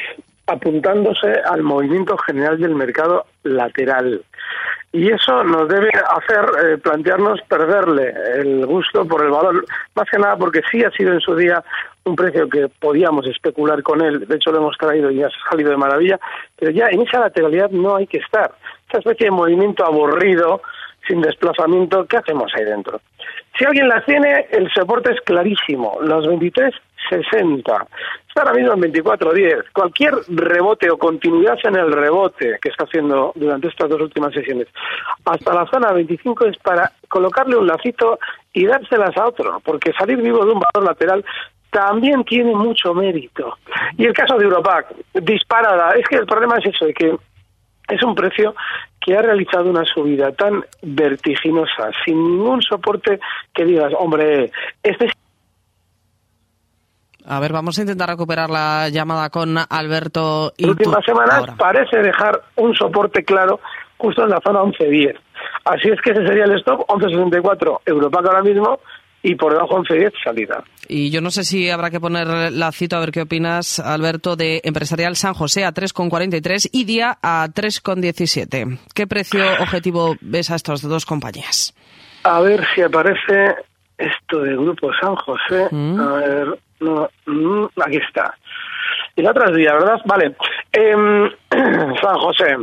apuntándose 0.48 1.28
al 1.50 1.62
movimiento 1.64 2.18
general 2.18 2.60
del 2.60 2.76
mercado 2.76 3.26
lateral. 3.44 4.22
y 4.92 5.12
eso 5.12 5.44
nos 5.44 5.70
debe 5.70 5.90
hacer 5.90 6.46
eh, 6.66 6.78
plantearnos 6.80 7.40
perderle 7.48 8.12
el 8.38 8.66
gusto 8.66 9.06
por 9.06 9.24
el 9.24 9.30
valor, 9.30 9.64
más 9.94 10.10
que 10.10 10.18
nada 10.18 10.36
porque 10.36 10.62
sí 10.72 10.84
ha 10.84 10.90
sido 10.92 11.14
en 11.14 11.20
su 11.20 11.36
día 11.36 11.64
un 12.06 12.16
precio 12.16 12.50
que 12.50 12.68
podíamos 12.80 13.28
especular 13.28 13.84
con 13.84 14.02
él, 14.02 14.28
de 14.28 14.36
hecho 14.36 14.52
lo 14.52 14.58
hemos 14.58 14.78
traído 14.78 15.12
y 15.12 15.22
ha 15.22 15.30
salido 15.50 15.70
de 15.70 15.78
maravilla, 15.78 16.20
pero 16.58 16.72
ya 16.72 16.88
en 16.90 17.02
esa 17.02 17.20
lateralidad 17.20 17.70
no 17.70 17.98
hay 17.98 18.08
que 18.08 18.18
estar. 18.18 18.52
Esa 18.88 18.98
especie 18.98 19.26
de 19.26 19.32
movimiento 19.32 19.86
aburrido, 19.86 20.62
sin 21.10 21.22
desplazamiento, 21.22 22.06
¿qué 22.06 22.18
hacemos 22.18 22.52
ahí 22.56 22.64
dentro? 22.64 23.02
Si 23.58 23.66
alguien 23.66 23.90
la 23.90 24.04
tiene, 24.06 24.46
el 24.52 24.72
soporte 24.72 25.12
es 25.12 25.20
clarísimo, 25.22 25.98
los 26.02 26.26
23.60. 26.28 27.88
Está 28.28 28.42
ahora 28.42 28.54
mismo 28.54 28.74
en 28.74 28.94
24.10. 28.94 29.64
Cualquier 29.74 30.14
rebote 30.28 30.90
o 30.90 30.98
continuidad 30.98 31.58
en 31.64 31.76
el 31.76 31.92
rebote 31.92 32.58
que 32.62 32.70
está 32.70 32.84
haciendo 32.84 33.34
durante 33.36 33.68
estas 33.68 33.90
dos 33.90 34.02
últimas 34.02 34.34
sesiones 34.34 34.68
hasta 35.26 35.54
la 35.54 35.66
zona 35.68 35.92
25 35.92 36.46
es 36.46 36.58
para 36.58 36.92
colocarle 37.08 37.58
un 37.58 37.68
lacito 37.68 38.20
y 38.54 38.66
dárselas 38.66 39.18
a 39.18 39.28
otro, 39.28 39.60
porque 39.64 39.92
salir 39.94 40.18
vivo 40.18 40.46
de 40.46 40.54
un 40.54 40.60
valor 40.60 40.90
lateral 40.90 41.26
también 41.72 42.24
tiene 42.24 42.56
mucho 42.56 42.94
mérito. 42.94 43.58
Y 43.98 44.06
el 44.06 44.14
caso 44.14 44.38
de 44.38 44.46
Europac, 44.46 44.94
disparada, 45.14 45.92
es 45.92 46.08
que 46.08 46.18
el 46.18 46.26
problema 46.26 46.58
es 46.58 46.74
eso, 46.74 46.86
de 46.86 46.94
que 46.94 47.16
es 47.90 48.04
un 48.04 48.16
precio 48.16 48.56
que 49.10 49.18
ha 49.18 49.22
realizado 49.24 49.72
una 49.72 49.84
subida 49.86 50.32
tan 50.34 50.64
vertiginosa, 50.84 51.90
sin 52.06 52.16
ningún 52.16 52.62
soporte 52.62 53.20
que 53.54 53.66
digas, 53.66 53.92
hombre, 53.98 54.52
este 54.84 55.10
a 57.26 57.40
ver, 57.40 57.52
vamos 57.52 57.78
a 57.78 57.82
intentar 57.82 58.10
recuperar 58.10 58.50
la 58.50 58.90
llamada 58.90 59.30
con 59.30 59.56
Alberto. 59.58 60.54
Las 60.58 60.70
últimas 60.70 61.06
semanas 61.06 61.44
parece 61.58 61.98
dejar 61.98 62.42
un 62.56 62.74
soporte 62.76 63.24
claro 63.24 63.60
justo 63.98 64.24
en 64.24 64.30
la 64.30 64.40
zona 64.42 64.62
11.10. 64.62 65.16
Así 65.66 65.90
es 65.90 66.02
que 66.02 66.12
ese 66.12 66.26
sería 66.26 66.46
el 66.46 66.58
stop, 66.60 66.88
11.64 66.88 67.82
Europac 67.86 68.26
ahora 68.26 68.42
mismo, 68.42 68.80
y 69.22 69.36
por 69.36 69.54
debajo 69.54 69.78
11.10 69.78 70.14
salida. 70.24 70.64
Y 70.88 71.12
yo 71.12 71.22
no 71.22 71.30
sé 71.30 71.44
si 71.44 71.70
habrá 71.70 71.90
que 71.90 72.00
poner 72.00 72.52
la 72.52 72.72
cita, 72.72 72.98
a 72.98 73.02
ver 73.02 73.12
qué 73.12 73.22
opinas, 73.22 73.80
Alberto, 73.80 74.36
de 74.36 74.62
Empresarial 74.64 75.16
San 75.16 75.34
José 75.34 75.66
a 75.66 75.74
3,43 75.74 76.70
y 76.72 76.86
Día 76.86 77.18
a 77.22 77.48
3,17. 77.48 78.80
¿Qué 78.94 79.08
precio 79.08 79.44
objetivo 79.60 80.16
ves 80.22 80.50
a 80.52 80.56
estas 80.56 80.82
dos 80.82 81.06
compañías? 81.06 81.76
A 82.24 82.42
ver 82.42 82.66
si 82.74 82.82
aparece 82.82 83.56
esto 83.98 84.42
de 84.42 84.54
Grupo 84.54 84.90
San 85.00 85.16
José. 85.16 85.68
Mm. 85.72 86.00
A 86.00 86.14
ver, 86.14 86.60
no, 86.80 87.10
mm, 87.26 87.66
aquí 87.86 87.98
está. 87.98 88.34
Y 89.16 89.22
la 89.22 89.32
otra 89.32 89.50
es 89.50 89.56
Día, 89.56 89.74
¿verdad? 89.74 90.00
Vale. 90.06 90.36
Em, 90.72 91.30
San 92.02 92.18
José. 92.18 92.56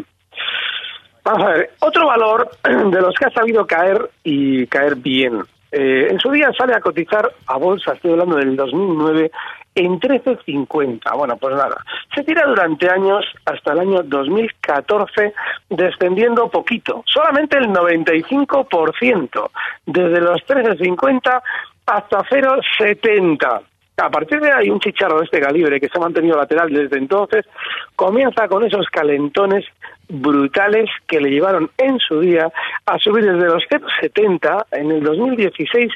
Vamos 1.23 1.43
a 1.43 1.53
ver, 1.53 1.71
otro 1.81 2.07
valor 2.07 2.49
de 2.65 3.01
los 3.01 3.15
que 3.15 3.27
ha 3.27 3.31
sabido 3.31 3.67
caer 3.67 4.11
y 4.25 4.67
caer 4.69 4.97
bien 4.97 5.43
eh, 5.73 6.09
en 6.11 6.19
su 6.21 6.31
día 6.31 6.51
sale 6.57 6.75
a 6.75 6.81
cotizar 6.81 7.31
a 7.47 7.57
bolsa, 7.57 7.93
estoy 7.93 8.13
hablando 8.13 8.37
del 8.37 8.57
2009, 8.57 9.31
en 9.75 10.01
13.50. 10.01 11.17
Bueno, 11.17 11.37
pues 11.37 11.55
nada, 11.55 11.77
se 12.15 12.25
tira 12.25 12.47
durante 12.47 12.89
años 12.89 13.25
hasta 13.45 13.73
el 13.73 13.81
año 13.81 14.03
2014 14.03 15.35
descendiendo 15.69 16.49
poquito, 16.51 17.05
solamente 17.07 17.59
el 17.59 17.69
95%, 17.69 19.51
desde 19.87 20.21
los 20.21 20.41
13.50 20.47 21.43
hasta 21.87 22.19
0.70. 22.25 23.63
A 23.99 24.11
partir 24.11 24.41
de 24.41 24.53
ahí, 24.53 24.69
un 24.69 24.79
chicharro 24.79 25.19
de 25.19 25.25
este 25.25 25.41
calibre 25.41 25.81
que 25.81 25.89
se 25.89 25.97
ha 25.97 26.01
mantenido 26.03 26.37
lateral 26.37 26.71
desde 26.71 26.99
entonces, 26.99 27.47
comienza 27.95 28.47
con 28.47 28.63
esos 28.63 28.87
calentones 28.89 29.65
brutales 30.07 30.91
que 31.07 31.19
le 31.19 31.31
llevaron 31.31 31.71
en 31.79 31.99
su 31.99 32.21
día 32.21 32.53
a 32.85 32.99
subir 32.99 33.25
desde 33.25 33.47
los 33.47 33.63
0,70 33.65 34.67
en 34.73 34.91
el 34.91 35.03
2016 35.03 35.91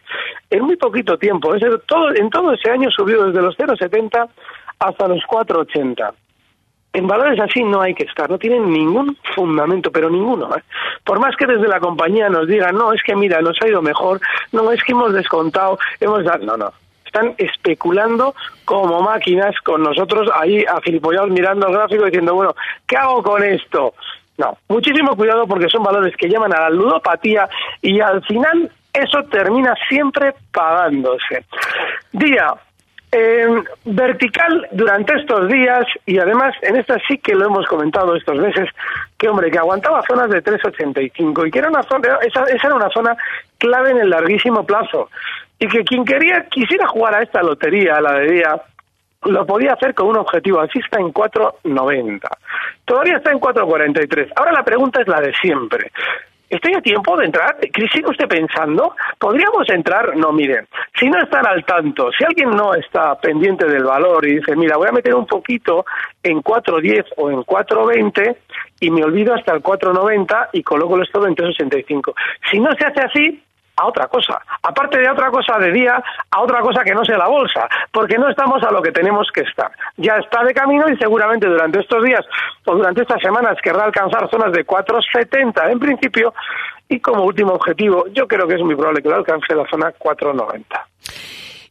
en 0.48 0.62
muy 0.62 0.76
poquito 0.76 1.18
tiempo. 1.18 1.54
Es 1.54 1.62
todo, 1.86 2.14
en 2.14 2.30
todo 2.30 2.54
ese 2.54 2.70
año 2.70 2.90
subió 2.90 3.26
desde 3.26 3.42
los 3.42 3.54
0,70 3.58 4.30
hasta 4.78 5.08
los 5.08 5.22
4,80. 5.24 6.12
En 6.94 7.06
valores 7.06 7.38
así 7.38 7.62
no 7.62 7.82
hay 7.82 7.94
que 7.94 8.04
estar, 8.04 8.30
no 8.30 8.38
tienen 8.38 8.72
ningún 8.72 9.14
fundamento, 9.34 9.92
pero 9.92 10.08
ninguno. 10.08 10.56
¿eh? 10.56 10.62
Por 11.04 11.20
más 11.20 11.36
que 11.36 11.46
desde 11.46 11.68
la 11.68 11.78
compañía 11.78 12.30
nos 12.30 12.48
digan, 12.48 12.74
no, 12.76 12.94
es 12.94 13.02
que 13.02 13.14
mira, 13.14 13.42
nos 13.42 13.60
ha 13.60 13.68
ido 13.68 13.82
mejor, 13.82 14.20
no, 14.52 14.72
es 14.72 14.82
que 14.82 14.92
hemos 14.92 15.12
descontado, 15.12 15.78
hemos 16.00 16.24
dado... 16.24 16.46
No, 16.46 16.56
no, 16.56 16.72
están 17.10 17.34
especulando 17.38 18.34
como 18.64 19.02
máquinas 19.02 19.54
con 19.64 19.82
nosotros 19.82 20.30
ahí 20.34 20.64
afilipollados 20.64 21.30
mirando 21.30 21.66
el 21.66 21.74
gráfico 21.74 22.04
diciendo, 22.04 22.34
bueno, 22.34 22.54
¿qué 22.86 22.96
hago 22.96 23.22
con 23.22 23.42
esto? 23.42 23.94
No, 24.38 24.56
muchísimo 24.68 25.16
cuidado 25.16 25.46
porque 25.46 25.68
son 25.68 25.82
valores 25.82 26.16
que 26.16 26.28
llaman 26.28 26.54
a 26.54 26.60
la 26.60 26.70
ludopatía 26.70 27.48
y 27.82 28.00
al 28.00 28.22
final 28.24 28.70
eso 28.92 29.22
termina 29.24 29.74
siempre 29.88 30.34
pagándose. 30.52 31.44
Día, 32.12 32.54
eh, 33.12 33.62
vertical 33.84 34.68
durante 34.70 35.16
estos 35.16 35.48
días 35.48 35.84
y 36.06 36.18
además 36.18 36.54
en 36.62 36.76
esta 36.76 36.96
sí 37.08 37.18
que 37.18 37.34
lo 37.34 37.46
hemos 37.46 37.66
comentado 37.66 38.14
estos 38.14 38.36
meses 38.36 38.68
que 39.18 39.28
hombre 39.28 39.50
que 39.50 39.58
aguantaba 39.58 40.02
zonas 40.08 40.30
de 40.30 40.42
3.85 40.44 41.48
y 41.48 41.50
que 41.50 41.58
era 41.58 41.68
una 41.68 41.82
zona 41.82 42.18
esa, 42.22 42.44
esa 42.44 42.68
era 42.68 42.76
una 42.76 42.88
zona 42.90 43.16
clave 43.58 43.90
en 43.90 43.98
el 43.98 44.10
larguísimo 44.10 44.64
plazo 44.64 45.10
y 45.60 45.68
que 45.68 45.84
quien 45.84 46.04
quería 46.04 46.46
quisiera 46.50 46.88
jugar 46.88 47.14
a 47.14 47.22
esta 47.22 47.42
lotería, 47.42 47.96
a 47.96 48.00
la 48.00 48.14
de 48.14 48.32
día, 48.32 48.62
lo 49.24 49.46
podía 49.46 49.74
hacer 49.74 49.94
con 49.94 50.08
un 50.08 50.16
objetivo 50.16 50.60
así 50.60 50.78
está 50.78 50.98
en 50.98 51.12
4.90. 51.12 52.20
Todavía 52.86 53.18
está 53.18 53.30
en 53.30 53.38
4.43. 53.38 54.32
Ahora 54.36 54.52
la 54.52 54.64
pregunta 54.64 55.02
es 55.02 55.06
la 55.06 55.20
de 55.20 55.32
siempre. 55.34 55.92
¿Estoy 56.48 56.74
a 56.74 56.80
tiempo 56.80 57.16
de 57.16 57.26
entrar? 57.26 57.58
¿Sigue 57.60 58.08
usted 58.08 58.26
pensando? 58.26 58.96
¿Podríamos 59.18 59.68
entrar? 59.68 60.16
No, 60.16 60.32
miren, 60.32 60.66
si 60.98 61.08
no 61.08 61.22
están 61.22 61.46
al 61.46 61.64
tanto, 61.64 62.10
si 62.10 62.24
alguien 62.24 62.50
no 62.50 62.74
está 62.74 63.14
pendiente 63.20 63.66
del 63.66 63.84
valor 63.84 64.26
y 64.26 64.38
dice, 64.38 64.56
mira, 64.56 64.76
voy 64.76 64.88
a 64.88 64.92
meter 64.92 65.14
un 65.14 65.26
poquito 65.26 65.84
en 66.24 66.42
4.10 66.42 67.04
o 67.18 67.30
en 67.30 67.42
4.20 67.42 68.36
y 68.80 68.90
me 68.90 69.04
olvido 69.04 69.34
hasta 69.34 69.52
el 69.52 69.62
4.90 69.62 70.48
y 70.54 70.62
coloco 70.64 70.96
el 70.96 71.02
stop 71.02 71.26
en 71.26 71.36
3.85. 71.36 72.14
Si 72.50 72.58
no 72.58 72.70
se 72.72 72.84
hace 72.84 73.00
así, 73.00 73.42
a 73.80 73.86
otra 73.86 74.06
cosa. 74.08 74.40
Aparte 74.62 74.98
de 74.98 75.10
otra 75.10 75.30
cosa 75.30 75.58
de 75.58 75.72
día, 75.72 76.02
a 76.30 76.40
otra 76.40 76.60
cosa 76.60 76.82
que 76.84 76.94
no 76.94 77.04
sea 77.04 77.18
la 77.18 77.28
bolsa, 77.28 77.68
porque 77.92 78.18
no 78.18 78.28
estamos 78.28 78.62
a 78.62 78.70
lo 78.70 78.82
que 78.82 78.92
tenemos 78.92 79.28
que 79.32 79.42
estar. 79.42 79.70
Ya 79.96 80.16
está 80.16 80.44
de 80.44 80.54
camino 80.54 80.84
y 80.88 80.96
seguramente 80.96 81.46
durante 81.46 81.80
estos 81.80 82.04
días 82.04 82.24
o 82.66 82.74
durante 82.74 83.02
estas 83.02 83.20
semanas 83.22 83.56
querrá 83.62 83.84
alcanzar 83.84 84.28
zonas 84.30 84.52
de 84.52 84.66
4,70 84.66 85.72
en 85.72 85.78
principio 85.78 86.34
y 86.88 87.00
como 87.00 87.24
último 87.24 87.52
objetivo 87.52 88.04
yo 88.12 88.26
creo 88.26 88.46
que 88.46 88.54
es 88.54 88.62
muy 88.62 88.74
probable 88.74 89.02
que 89.02 89.08
lo 89.08 89.16
alcance 89.16 89.54
la 89.54 89.64
zona 89.70 89.92
4,90. 89.98 90.62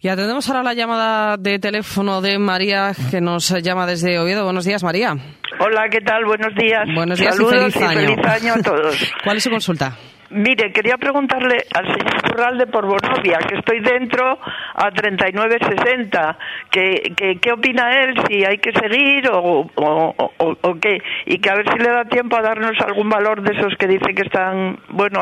Y 0.01 0.07
atendemos 0.07 0.49
ahora 0.49 0.63
la 0.63 0.73
llamada 0.73 1.35
de 1.35 1.59
teléfono 1.59 2.21
de 2.21 2.39
María, 2.39 2.93
que 3.11 3.19
nos 3.19 3.49
llama 3.61 3.85
desde 3.85 4.17
Oviedo. 4.17 4.45
Buenos 4.45 4.63
días, 4.63 4.81
María. 4.81 5.13
Hola, 5.59 5.89
¿qué 5.91 5.99
tal? 5.99 6.23
Buenos 6.23 6.55
días. 6.55 6.87
Buenos 6.95 7.19
días 7.19 7.35
Saludos 7.35 7.75
y 7.75 7.79
feliz 7.79 8.17
año 8.25 8.53
a 8.53 8.61
todos. 8.63 9.13
¿Cuál 9.25 9.37
es 9.37 9.43
su 9.43 9.49
consulta? 9.49 9.97
Mire, 10.31 10.71
quería 10.71 10.95
preguntarle 10.97 11.57
al 11.73 11.85
señor 11.85 12.21
Corralde 12.21 12.67
por 12.67 12.85
Bonovia, 12.85 13.39
que 13.39 13.57
estoy 13.57 13.79
dentro 13.79 14.37
a 14.75 14.91
39.60, 14.91 16.37
que, 16.69 17.13
que, 17.15 17.39
¿qué 17.39 17.51
opina 17.51 17.89
él? 18.03 18.13
Si 18.27 18.45
hay 18.45 18.59
que 18.59 18.71
seguir 18.73 19.27
o, 19.31 19.67
o, 19.75 20.75
qué. 20.79 21.01
Y 21.25 21.39
que 21.39 21.49
a 21.49 21.55
ver 21.55 21.71
si 21.71 21.79
le 21.79 21.89
da 21.89 22.05
tiempo 22.05 22.37
a 22.37 22.41
darnos 22.41 22.79
algún 22.85 23.09
valor 23.09 23.41
de 23.41 23.57
esos 23.57 23.73
que 23.77 23.87
dice 23.87 24.13
que 24.13 24.21
están, 24.21 24.79
bueno, 24.89 25.19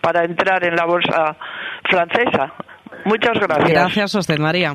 para 0.00 0.24
entrar 0.24 0.64
en 0.64 0.76
la 0.76 0.84
bolsa 0.84 1.36
francesa. 1.90 2.52
Muchas 3.04 3.40
gracias. 3.40 3.70
Gracias 3.70 4.14
a 4.14 4.18
usted, 4.20 4.38
María. 4.38 4.74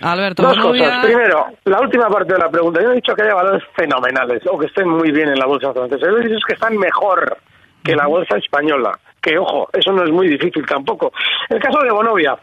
Alberto, 0.00 0.42
Dos 0.42 0.58
cosas. 0.58 1.04
Primero, 1.04 1.46
la 1.64 1.80
última 1.80 2.08
parte 2.08 2.32
de 2.32 2.38
la 2.38 2.48
pregunta. 2.48 2.80
Yo 2.82 2.90
he 2.92 2.94
dicho 2.94 3.14
que 3.14 3.22
haya 3.22 3.34
valores 3.34 3.62
fenomenales 3.76 4.42
o 4.50 4.58
que 4.58 4.66
estén 4.66 4.88
muy 4.88 5.12
bien 5.12 5.28
en 5.28 5.38
la 5.38 5.46
bolsa 5.46 5.72
francesa. 5.74 6.06
Yo 6.06 6.16
he 6.16 6.26
dicho 6.26 6.40
que 6.46 6.54
están 6.54 6.76
mejor 6.78 7.36
que 7.82 7.96
la 7.96 8.06
bolsa 8.06 8.36
española. 8.36 8.98
Que 9.20 9.38
ojo, 9.38 9.68
eso 9.72 9.92
no 9.92 10.04
es 10.04 10.10
muy 10.10 10.28
difícil 10.28 10.66
tampoco. 10.66 11.12
El 11.48 11.60
caso 11.60 11.78
de 11.80 11.90
Bonovia. 11.90 12.36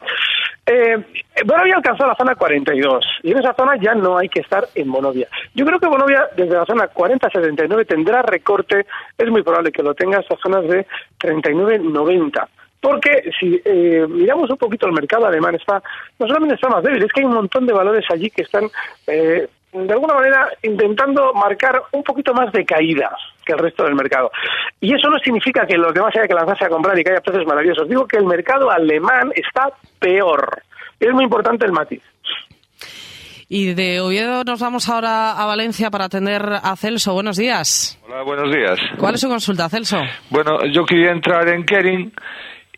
Eh, 0.66 0.98
Bonovia 1.46 1.76
alcanzó 1.78 2.06
la 2.06 2.16
zona 2.16 2.36
42 2.36 3.06
y 3.24 3.32
en 3.32 3.40
esa 3.40 3.54
zona 3.54 3.76
ya 3.78 3.96
no 3.96 4.18
hay 4.18 4.30
que 4.30 4.42
estar 4.42 4.68
en 4.76 4.92
Bonovia. 4.92 5.28
Yo 5.56 5.66
creo 5.66 5.80
que 5.80 5.88
Bonovia 5.88 6.28
desde 6.38 6.54
la 6.54 6.66
zona 6.66 6.90
40-79 6.90 7.88
tendrá 7.88 8.22
recorte, 8.22 8.86
es 9.18 9.30
muy 9.30 9.42
probable 9.42 9.72
que 9.72 9.84
lo 9.84 9.94
tenga 9.94 10.20
hasta 10.20 10.38
zonas 10.38 10.68
de 10.68 10.86
39-90. 11.20 12.48
Porque 12.82 13.30
si 13.38 13.62
eh, 13.66 14.06
miramos 14.08 14.50
un 14.50 14.58
poquito 14.58 14.86
el 14.86 14.94
mercado 14.94 15.26
alemán, 15.26 15.56
está 15.56 15.82
no 16.18 16.28
solamente 16.28 16.56
está 16.56 16.70
más 16.70 16.84
débil, 16.84 17.04
es 17.04 17.12
que 17.12 17.22
hay 17.22 17.26
un 17.26 17.34
montón 17.34 17.66
de 17.66 17.74
valores 17.74 18.06
allí 18.10 18.30
que 18.30 18.44
están 18.44 18.70
eh, 19.08 19.50
de 19.74 19.94
alguna 19.94 20.14
manera 20.14 20.50
intentando 20.64 21.34
marcar 21.34 21.82
un 21.92 22.04
poquito 22.04 22.34
más 22.34 22.52
de 22.54 22.66
caída 22.66 23.12
que 23.50 23.54
el 23.54 23.60
resto 23.60 23.84
del 23.84 23.96
mercado. 23.96 24.32
Y 24.80 24.94
eso 24.94 25.10
no 25.10 25.18
significa 25.20 25.66
que 25.66 25.78
los 25.78 25.94
demás 25.94 26.14
haya 26.16 26.28
que 26.28 26.34
lanzarse 26.34 26.66
a 26.66 26.70
comprar 26.70 26.98
y 27.00 27.04
que 27.04 27.12
haya 27.12 27.22
precios 27.22 27.46
maravillosos. 27.48 27.90
Digo 27.90 28.08
que 28.08 28.18
el 28.18 28.26
mercado 28.26 28.70
alemán 28.70 29.32
está 29.36 29.72
peor. 30.00 30.62
Es 31.00 31.12
muy 31.12 31.24
importante 31.24 31.66
el 31.66 31.72
matiz. 31.72 32.02
Y 33.52 33.74
de 33.74 34.00
Oviedo 34.00 34.44
nos 34.44 34.60
vamos 34.60 34.88
ahora 34.90 35.32
a 35.32 35.46
Valencia 35.48 35.90
para 35.90 36.06
atender 36.06 36.44
a 36.62 36.76
Celso. 36.76 37.14
Buenos 37.14 37.36
días. 37.36 38.00
Hola, 38.08 38.22
buenos 38.22 38.54
días. 38.54 38.80
¿Cuál 39.00 39.16
es 39.16 39.22
su 39.22 39.28
consulta, 39.28 39.68
Celso? 39.70 39.98
Bueno, 40.30 40.64
yo 40.72 40.86
quería 40.86 41.12
entrar 41.12 41.50
en 41.50 41.66
Kering 41.66 42.14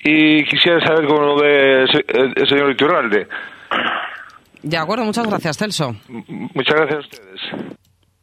y 0.02 0.46
quisiera 0.46 0.80
saber 0.80 1.06
cómo 1.08 1.22
lo 1.22 1.42
ve 1.42 1.84
el 1.84 2.48
señor 2.48 2.72
Iturralde. 2.72 3.28
De 4.64 4.78
acuerdo, 4.78 5.04
muchas 5.04 5.28
gracias, 5.28 5.58
Celso. 5.58 5.94
Muchas 6.08 6.76
gracias 6.76 6.96
a 6.96 7.00
ustedes. 7.00 7.42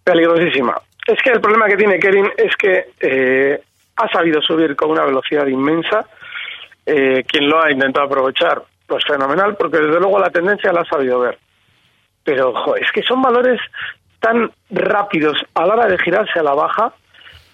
Peligrosísima. 0.05 0.75
Es 1.09 1.23
que 1.23 1.31
el 1.31 1.41
problema 1.41 1.69
que 1.69 1.79
tiene 1.79 1.99
Kering 1.99 2.33
es 2.37 2.55
que 2.57 2.91
eh, 3.00 3.59
ha 3.97 4.09
sabido 4.09 4.43
subir 4.43 4.77
con 4.77 4.91
una 4.91 5.07
velocidad 5.07 5.47
inmensa. 5.47 6.07
Eh, 6.85 7.25
quien 7.27 7.49
lo 7.49 7.62
ha 7.62 7.73
intentado 7.73 8.05
aprovechar, 8.05 8.62
pues 8.87 9.05
fenomenal, 9.07 9.57
porque 9.57 9.79
desde 9.79 10.00
luego 10.00 10.19
la 10.19 10.29
tendencia 10.29 10.71
la 10.71 10.83
ha 10.83 10.85
sabido 10.85 11.21
ver. 11.21 11.38
Pero 12.23 12.53
jo, 12.55 12.77
es 12.77 12.93
que 12.93 13.03
son 13.03 13.23
valores 13.23 13.59
tan 14.21 14.50
rápidos 14.69 15.43
a 15.55 15.65
la 15.67 15.75
hora 15.75 15.87
de 15.87 15.97
girarse 15.97 16.41
a 16.41 16.43
la 16.43 16.53
baja 16.53 16.93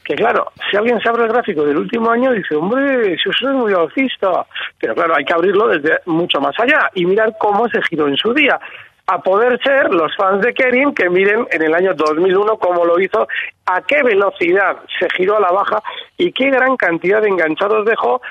que 0.05 0.17
claro, 0.17 0.53
si 0.71 0.77
alguien 0.77 1.01
se 1.01 1.09
abre 1.09 1.23
el 1.25 1.33
gráfico 1.33 1.65
del 1.65 1.79
último 1.79 2.11
año 2.11 2.33
dice, 2.33 2.55
hombre, 2.55 3.17
si 3.17 3.29
usted 3.29 3.49
es 3.49 3.55
muy 3.55 3.73
alcista, 3.73 4.45
pero 4.79 4.95
claro, 4.95 5.15
hay 5.17 5.25
que 5.25 5.33
abrirlo 5.33 5.69
desde 5.69 6.01
mucho 6.05 6.41
más 6.41 6.55
allá 6.59 6.91
y 6.95 7.07
mirar 7.07 7.35
cómo 7.39 7.67
se 7.71 7.81
giró 7.83 8.07
en 8.07 8.17
su 8.17 8.35
día. 8.35 8.61
A 9.07 9.21
poder 9.23 9.61
ser 9.63 9.93
los 9.93 10.17
fans 10.17 10.41
de 10.41 10.55
Kering 10.55 10.95
que 10.95 11.11
miren 11.11 11.47
en 11.51 11.63
el 11.63 11.75
año 11.75 11.93
2001 11.95 12.57
cómo 12.57 12.85
lo 12.85 12.99
hizo, 12.99 13.29
a 13.67 13.83
qué 13.83 14.03
velocidad 14.03 14.79
se 14.99 15.09
giró 15.11 15.37
a 15.37 15.41
la 15.41 15.51
baja 15.51 15.83
y 16.17 16.33
qué 16.33 16.51
gran 16.51 16.77
cantidad 16.77 17.21
de 17.21 17.29
enganchados 17.29 17.85
dejó 17.85 18.23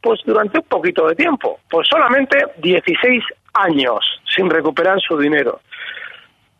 pues 0.00 0.20
durante 0.24 0.58
un 0.58 0.64
poquito 0.64 1.06
de 1.06 1.14
tiempo, 1.14 1.60
pues 1.70 1.86
solamente 1.88 2.38
16 2.58 3.22
años 3.54 4.00
sin 4.34 4.50
recuperar 4.50 5.00
su 5.00 5.16
dinero. 5.18 5.60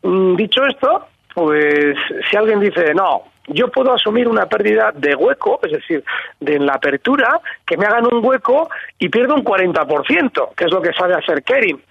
Mm, 0.03 0.37
Dicho 0.37 0.65
esto, 0.65 1.09
pues 1.35 1.97
si 2.31 2.37
alguien 2.37 2.61
dice, 2.61 2.95
no, 2.95 3.25
yo 3.49 3.69
puedo 3.69 3.93
asumir 3.93 4.29
una 4.29 4.47
pérdida 4.47 4.93
de 4.95 5.15
hueco, 5.15 5.61
es 5.63 5.73
decir, 5.73 6.05
de 6.41 6.57
en 6.57 6.67
la 6.67 6.75
apertura, 6.75 7.41
que 7.67 7.77
me 7.77 7.87
hagan 7.87 8.07
un 8.13 8.25
hueco 8.25 8.71
y 8.99 9.09
pierdo 9.09 9.35
un 9.35 9.45
40%, 9.45 10.55
que 10.55 10.65
es 10.65 10.71
lo 10.71 10.81
que 10.81 10.93
sabe 10.93 11.15
hacer 11.15 11.43
Kering. 11.43 11.83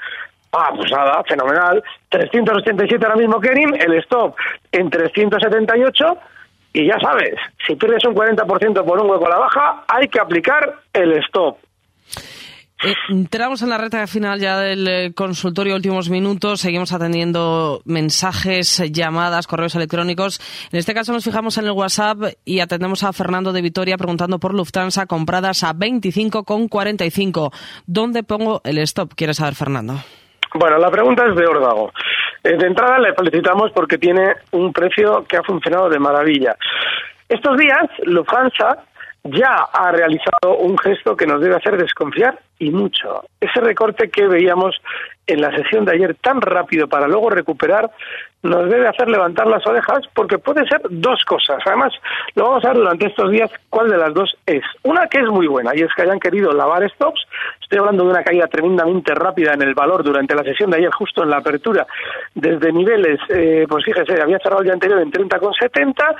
Ah, 0.53 0.72
pues 0.75 0.91
nada, 0.91 1.24
fenomenal. 1.27 1.84
387 2.10 3.05
ahora 3.05 3.17
mismo 3.17 3.39
Kering, 3.39 3.75
el 3.79 3.93
stop 4.00 4.36
en 4.72 4.89
378 4.89 6.17
y 6.74 6.88
ya 6.88 6.98
sabes, 7.01 7.36
si 7.67 7.75
pierdes 7.75 8.05
un 8.05 8.15
40% 8.15 8.86
por 8.86 9.01
un 9.01 9.10
hueco 9.10 9.25
a 9.25 9.29
la 9.29 9.39
baja, 9.39 9.84
hay 9.88 10.08
que 10.08 10.20
aplicar 10.20 10.79
el 10.93 11.13
stop. 11.24 11.58
Eh, 12.84 12.96
entramos 13.10 13.62
en 13.62 13.70
la 13.70 13.77
recta 13.77 14.08
final 14.08 14.39
ya 14.39 14.58
del 14.58 14.88
eh, 14.88 15.13
consultorio, 15.13 15.75
últimos 15.75 16.10
minutos. 16.10 16.62
Seguimos 16.62 16.93
atendiendo 16.93 17.81
mensajes, 17.86 18.81
llamadas, 18.91 19.48
correos 19.48 19.75
electrónicos. 19.75 20.39
En 20.72 20.79
este 20.79 20.93
caso 20.93 21.12
nos 21.12 21.24
fijamos 21.24 21.58
en 21.58 21.65
el 21.65 21.72
WhatsApp 21.72 22.34
y 22.43 22.60
atendemos 22.60 23.03
a 23.03 23.13
Fernando 23.13 23.53
de 23.53 23.62
Vitoria 23.62 23.98
preguntando 23.98 24.39
por 24.39 24.53
Lufthansa 24.53 25.05
compradas 25.05 25.63
a 25.63 25.75
25,45. 25.75 27.53
¿Dónde 27.86 28.24
pongo 28.24 28.62
el 28.63 28.79
stop? 28.79 29.13
¿Quiere 29.15 29.34
saber 29.34 29.55
Fernando? 29.55 30.01
Bueno, 30.53 30.77
la 30.77 30.91
pregunta 30.91 31.25
es 31.27 31.36
de 31.36 31.46
órdago. 31.46 31.91
Eh, 32.43 32.58
de 32.58 32.67
entrada 32.67 33.00
le 33.00 33.13
felicitamos 33.13 33.72
porque 33.72 33.98
tiene 33.98 34.36
un 34.51 34.74
precio 34.74 35.24
que 35.27 35.38
ha 35.38 35.43
funcionado 35.43 35.89
de 35.89 36.00
maravilla. 36.00 36.55
Estos 37.29 37.58
días, 37.58 37.88
Lufthansa 38.03 38.84
ya 39.24 39.67
ha 39.72 39.91
realizado 39.91 40.58
un 40.58 40.77
gesto 40.77 41.15
que 41.15 41.27
nos 41.27 41.41
debe 41.41 41.55
hacer 41.55 41.77
desconfiar 41.77 42.39
y 42.60 42.72
mucho. 42.72 43.24
Ese 43.39 43.62
recorte 43.62 44.10
que 44.10 44.27
veíamos 44.27 44.75
en 45.27 45.41
la 45.41 45.55
sesión 45.55 45.86
de 45.86 45.93
ayer 45.93 46.15
tan 46.15 46.41
rápido 46.41 46.88
para 46.88 47.08
luego 47.08 47.29
recuperar 47.29 47.91
nos 48.43 48.69
debe 48.69 48.88
hacer 48.88 49.10
levantar 49.10 49.48
las 49.48 49.65
orejas 49.67 50.00
porque 50.13 50.38
puede 50.38 50.67
ser 50.67 50.81
dos 50.89 51.24
cosas. 51.25 51.60
Además, 51.65 51.93
lo 52.36 52.45
vamos 52.45 52.65
a 52.65 52.69
ver 52.69 52.77
durante 52.77 53.07
estos 53.07 53.31
días 53.31 53.51
cuál 53.69 53.89
de 53.89 53.98
las 53.98 54.13
dos 54.13 54.36
es. 54.45 54.63
Una 54.83 55.07
que 55.07 55.19
es 55.19 55.27
muy 55.27 55.48
buena 55.48 55.71
y 55.75 55.81
es 55.81 55.93
que 55.95 56.01
hayan 56.01 56.19
querido 56.19 56.51
lavar 56.51 56.89
stops. 56.91 57.27
Estoy 57.62 57.79
hablando 57.79 58.03
de 58.03 58.10
una 58.10 58.24
caída 58.24 58.48
tremendamente 58.48 59.13
rápida 59.15 59.53
en 59.53 59.62
el 59.62 59.74
valor 59.74 60.03
durante 60.03 60.36
la 60.36 60.43
sesión 60.43 60.71
de 60.71 60.77
ayer, 60.77 60.91
justo 60.91 61.24
en 61.24 61.29
la 61.29 61.38
apertura, 61.38 61.88
desde 62.36 62.71
niveles, 62.71 63.19
eh, 63.29 63.65
pues 63.69 63.86
fíjese, 63.86 64.21
había 64.21 64.39
cerrado 64.39 64.60
el 64.60 64.65
día 64.65 64.74
anterior 64.74 65.00
en 65.00 65.12
30,70 65.12 66.15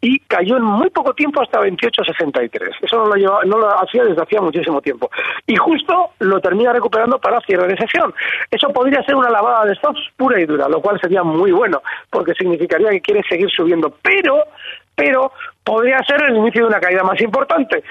y 0.00 0.18
cayó 0.20 0.56
en 0.56 0.64
muy 0.64 0.90
poco 0.90 1.14
tiempo 1.14 1.42
hasta 1.42 1.60
28,63. 1.60 2.70
Eso 2.82 2.96
no 2.96 3.06
lo, 3.06 3.14
llevaba, 3.14 3.44
no 3.44 3.58
lo 3.58 3.68
hacía 3.82 4.04
desde 4.04 4.22
hacía 4.22 4.40
muchísimo 4.40 4.80
tiempo. 4.80 5.10
Y 5.46 5.56
justo 5.56 6.10
lo 6.20 6.40
termina 6.40 6.72
recuperando 6.72 7.18
para 7.18 7.40
cierre 7.42 7.68
de 7.68 7.76
sesión. 7.76 8.12
Eso 8.50 8.68
podría 8.70 9.02
ser 9.04 9.14
una 9.14 9.30
lavada 9.30 9.64
de 9.66 9.74
stops 9.76 10.00
pura 10.16 10.40
y 10.40 10.46
dura, 10.46 10.68
lo 10.68 10.80
cual 10.80 10.98
sería 11.00 11.22
muy 11.22 11.52
bueno, 11.52 11.65
porque 12.10 12.34
significaría 12.34 12.90
que 12.90 13.00
quiere 13.00 13.22
seguir 13.28 13.50
subiendo, 13.50 13.94
pero 14.02 14.44
pero 14.96 15.30
podría 15.62 15.98
ser 16.04 16.22
el 16.22 16.36
inicio 16.36 16.62
de 16.62 16.68
una 16.68 16.80
caída 16.80 17.02
más 17.04 17.20
importante. 17.20 17.84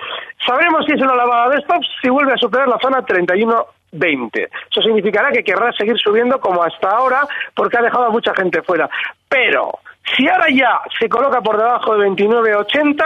Sabremos 0.44 0.86
si 0.86 0.94
es 0.94 1.02
una 1.02 1.16
lavada 1.16 1.50
de 1.50 1.62
stops 1.62 1.88
si 2.02 2.10
vuelve 2.10 2.34
a 2.34 2.38
superar 2.38 2.68
la 2.68 2.80
zona 2.80 3.06
31.20. 3.06 4.50
Eso 4.72 4.82
significará 4.82 5.32
que 5.32 5.44
querrá 5.44 5.72
seguir 5.74 5.98
subiendo 6.00 6.40
como 6.40 6.64
hasta 6.64 6.90
ahora 6.90 7.22
porque 7.54 7.78
ha 7.78 7.84
dejado 7.84 8.06
a 8.06 8.10
mucha 8.10 8.34
gente 8.34 8.64
fuera. 8.64 8.90
Pero 9.30 9.80
si 10.16 10.28
ahora 10.28 10.48
ya 10.50 10.82
se 11.00 11.08
coloca 11.08 11.42
por 11.42 11.58
debajo 11.58 11.96
de 11.96 12.10
29.80, 12.10 13.06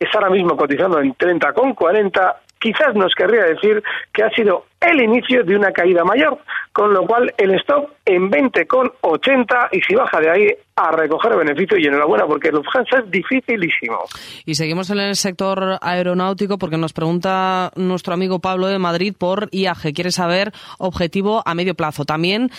es 0.00 0.14
ahora 0.14 0.30
mismo 0.30 0.56
cotizando 0.56 0.98
en 0.98 1.14
30,40 1.14 2.36
quizás 2.64 2.94
nos 2.94 3.14
querría 3.14 3.44
decir 3.44 3.82
que 4.10 4.24
ha 4.24 4.30
sido 4.30 4.64
el 4.90 5.02
inicio 5.02 5.44
de 5.44 5.56
una 5.56 5.72
caída 5.72 6.04
mayor, 6.04 6.38
con 6.72 6.92
lo 6.92 7.06
cual 7.06 7.32
el 7.36 7.54
stop 7.56 7.90
en 8.04 8.30
20,80 8.30 9.68
y 9.72 9.80
si 9.80 9.94
baja 9.94 10.20
de 10.20 10.30
ahí 10.30 10.48
a 10.76 10.90
recoger 10.90 11.36
beneficio 11.36 11.78
y 11.78 11.86
enhorabuena 11.86 12.26
porque 12.26 12.48
el 12.48 12.56
Lufthansa 12.56 12.98
es 12.98 13.10
dificilísimo. 13.10 13.98
Y 14.44 14.54
seguimos 14.54 14.90
en 14.90 14.98
el 14.98 15.16
sector 15.16 15.78
aeronáutico 15.80 16.58
porque 16.58 16.76
nos 16.76 16.92
pregunta 16.92 17.70
nuestro 17.76 18.14
amigo 18.14 18.40
Pablo 18.40 18.66
de 18.66 18.78
Madrid 18.78 19.14
por 19.16 19.48
IAG. 19.52 19.94
Quiere 19.94 20.10
saber 20.10 20.52
objetivo 20.78 21.42
a 21.46 21.54
medio 21.54 21.74
plazo. 21.74 22.04
También 22.04 22.50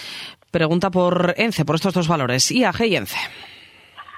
pregunta 0.51 0.89
por 0.89 1.33
ENCE, 1.38 1.65
por 1.65 1.75
estos 1.75 1.93
dos 1.93 2.07
valores, 2.07 2.49
IAG 2.51 2.81
y 2.85 2.95
ENCE. 2.95 3.17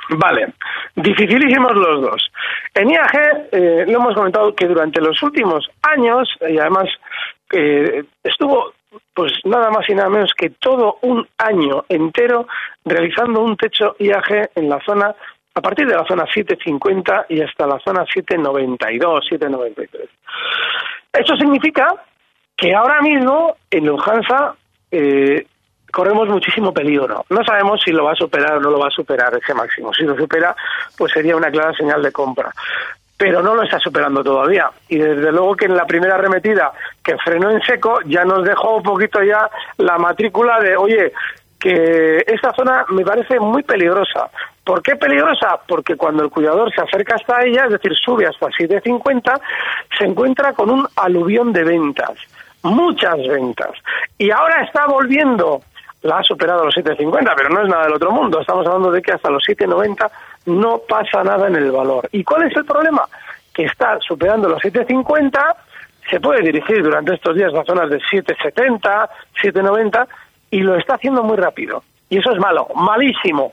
Vale, 0.09 0.53
dificilísimos 0.95 1.73
los 1.73 2.01
dos. 2.01 2.31
En 2.73 2.89
IAG 2.89 3.47
eh, 3.51 3.85
lo 3.87 3.97
hemos 3.97 4.15
comentado 4.15 4.53
que 4.53 4.67
durante 4.67 5.01
los 5.01 5.21
últimos 5.23 5.67
años, 5.81 6.29
y 6.47 6.57
además 6.57 6.87
eh, 7.51 8.03
estuvo 8.23 8.73
pues 9.13 9.33
nada 9.45 9.69
más 9.69 9.87
y 9.89 9.95
nada 9.95 10.09
menos 10.09 10.31
que 10.35 10.51
todo 10.51 10.99
un 11.01 11.27
año 11.37 11.85
entero 11.89 12.47
realizando 12.85 13.41
un 13.41 13.57
techo 13.57 13.95
IAG 13.99 14.51
en 14.55 14.69
la 14.69 14.79
zona, 14.85 15.13
a 15.53 15.61
partir 15.61 15.87
de 15.87 15.95
la 15.95 16.05
zona 16.05 16.25
750 16.25 17.25
y 17.29 17.41
hasta 17.41 17.67
la 17.67 17.79
zona 17.79 18.05
792, 18.05 19.25
793. 19.29 20.09
Eso 21.13 21.35
significa 21.35 21.87
que 22.55 22.73
ahora 22.73 23.01
mismo 23.01 23.57
en 23.69 23.85
Lufthansa 23.85 24.55
eh, 24.91 25.45
corremos 25.91 26.27
muchísimo 26.29 26.73
peligro. 26.73 27.25
No 27.29 27.43
sabemos 27.43 27.81
si 27.83 27.91
lo 27.91 28.03
va 28.03 28.11
a 28.11 28.15
superar 28.15 28.57
o 28.57 28.59
no 28.59 28.69
lo 28.69 28.79
va 28.79 28.87
a 28.87 28.91
superar 28.91 29.33
ese 29.35 29.53
máximo. 29.53 29.93
Si 29.93 30.03
lo 30.03 30.15
supera, 30.15 30.55
pues 30.97 31.11
sería 31.11 31.35
una 31.35 31.51
clara 31.51 31.73
señal 31.73 32.01
de 32.01 32.11
compra. 32.11 32.51
Pero 33.17 33.41
no 33.41 33.55
lo 33.55 33.63
está 33.63 33.79
superando 33.79 34.23
todavía. 34.23 34.69
Y 34.89 34.97
desde 34.97 35.31
luego 35.31 35.55
que 35.55 35.65
en 35.65 35.75
la 35.75 35.85
primera 35.85 36.15
arremetida 36.15 36.71
que 37.03 37.17
frenó 37.17 37.49
en 37.49 37.61
seco 37.61 37.99
ya 38.05 38.23
nos 38.23 38.43
dejó 38.43 38.77
un 38.77 38.83
poquito 38.83 39.23
ya 39.23 39.49
la 39.77 39.97
matrícula 39.97 40.59
de, 40.59 40.77
oye, 40.77 41.13
que 41.59 42.23
esta 42.27 42.53
zona 42.53 42.85
me 42.89 43.03
parece 43.03 43.39
muy 43.39 43.63
peligrosa. 43.63 44.29
¿Por 44.63 44.81
qué 44.81 44.95
peligrosa? 44.95 45.59
Porque 45.67 45.95
cuando 45.95 46.23
el 46.23 46.29
cuidador 46.29 46.71
se 46.73 46.81
acerca 46.81 47.15
hasta 47.15 47.43
ella, 47.43 47.65
es 47.65 47.71
decir, 47.71 47.93
sube 47.95 48.27
hasta 48.27 48.47
750, 48.51 49.39
se 49.97 50.05
encuentra 50.05 50.53
con 50.53 50.69
un 50.69 50.87
aluvión 50.95 51.53
de 51.53 51.63
ventas, 51.63 52.11
muchas 52.63 53.17
ventas. 53.27 53.71
Y 54.17 54.29
ahora 54.29 54.63
está 54.63 54.85
volviendo 54.85 55.61
la 56.03 56.19
ha 56.19 56.23
superado 56.23 56.61
a 56.61 56.65
los 56.65 56.75
7.50, 56.75 57.33
pero 57.35 57.49
no 57.49 57.61
es 57.61 57.67
nada 57.67 57.83
del 57.83 57.93
otro 57.93 58.11
mundo. 58.11 58.39
Estamos 58.39 58.65
hablando 58.65 58.91
de 58.91 59.01
que 59.01 59.11
hasta 59.11 59.29
los 59.29 59.43
7.90 59.43 60.09
no 60.47 60.79
pasa 60.87 61.23
nada 61.23 61.47
en 61.47 61.55
el 61.55 61.71
valor. 61.71 62.09
¿Y 62.11 62.23
cuál 62.23 62.43
es 62.43 62.55
el 62.55 62.65
problema? 62.65 63.03
Que 63.53 63.65
está 63.65 63.99
superando 63.99 64.49
los 64.49 64.61
7.50, 64.61 65.55
se 66.09 66.19
puede 66.19 66.41
dirigir 66.41 66.81
durante 66.81 67.13
estos 67.13 67.35
días 67.35 67.53
a 67.53 67.63
zonas 67.63 67.89
de 67.89 67.99
7.70, 67.99 69.09
7.90 69.41 70.07
y 70.51 70.61
lo 70.61 70.75
está 70.75 70.95
haciendo 70.95 71.21
muy 71.23 71.37
rápido. 71.37 71.83
Y 72.09 72.17
eso 72.17 72.31
es 72.31 72.39
malo, 72.39 72.67
malísimo. 72.75 73.51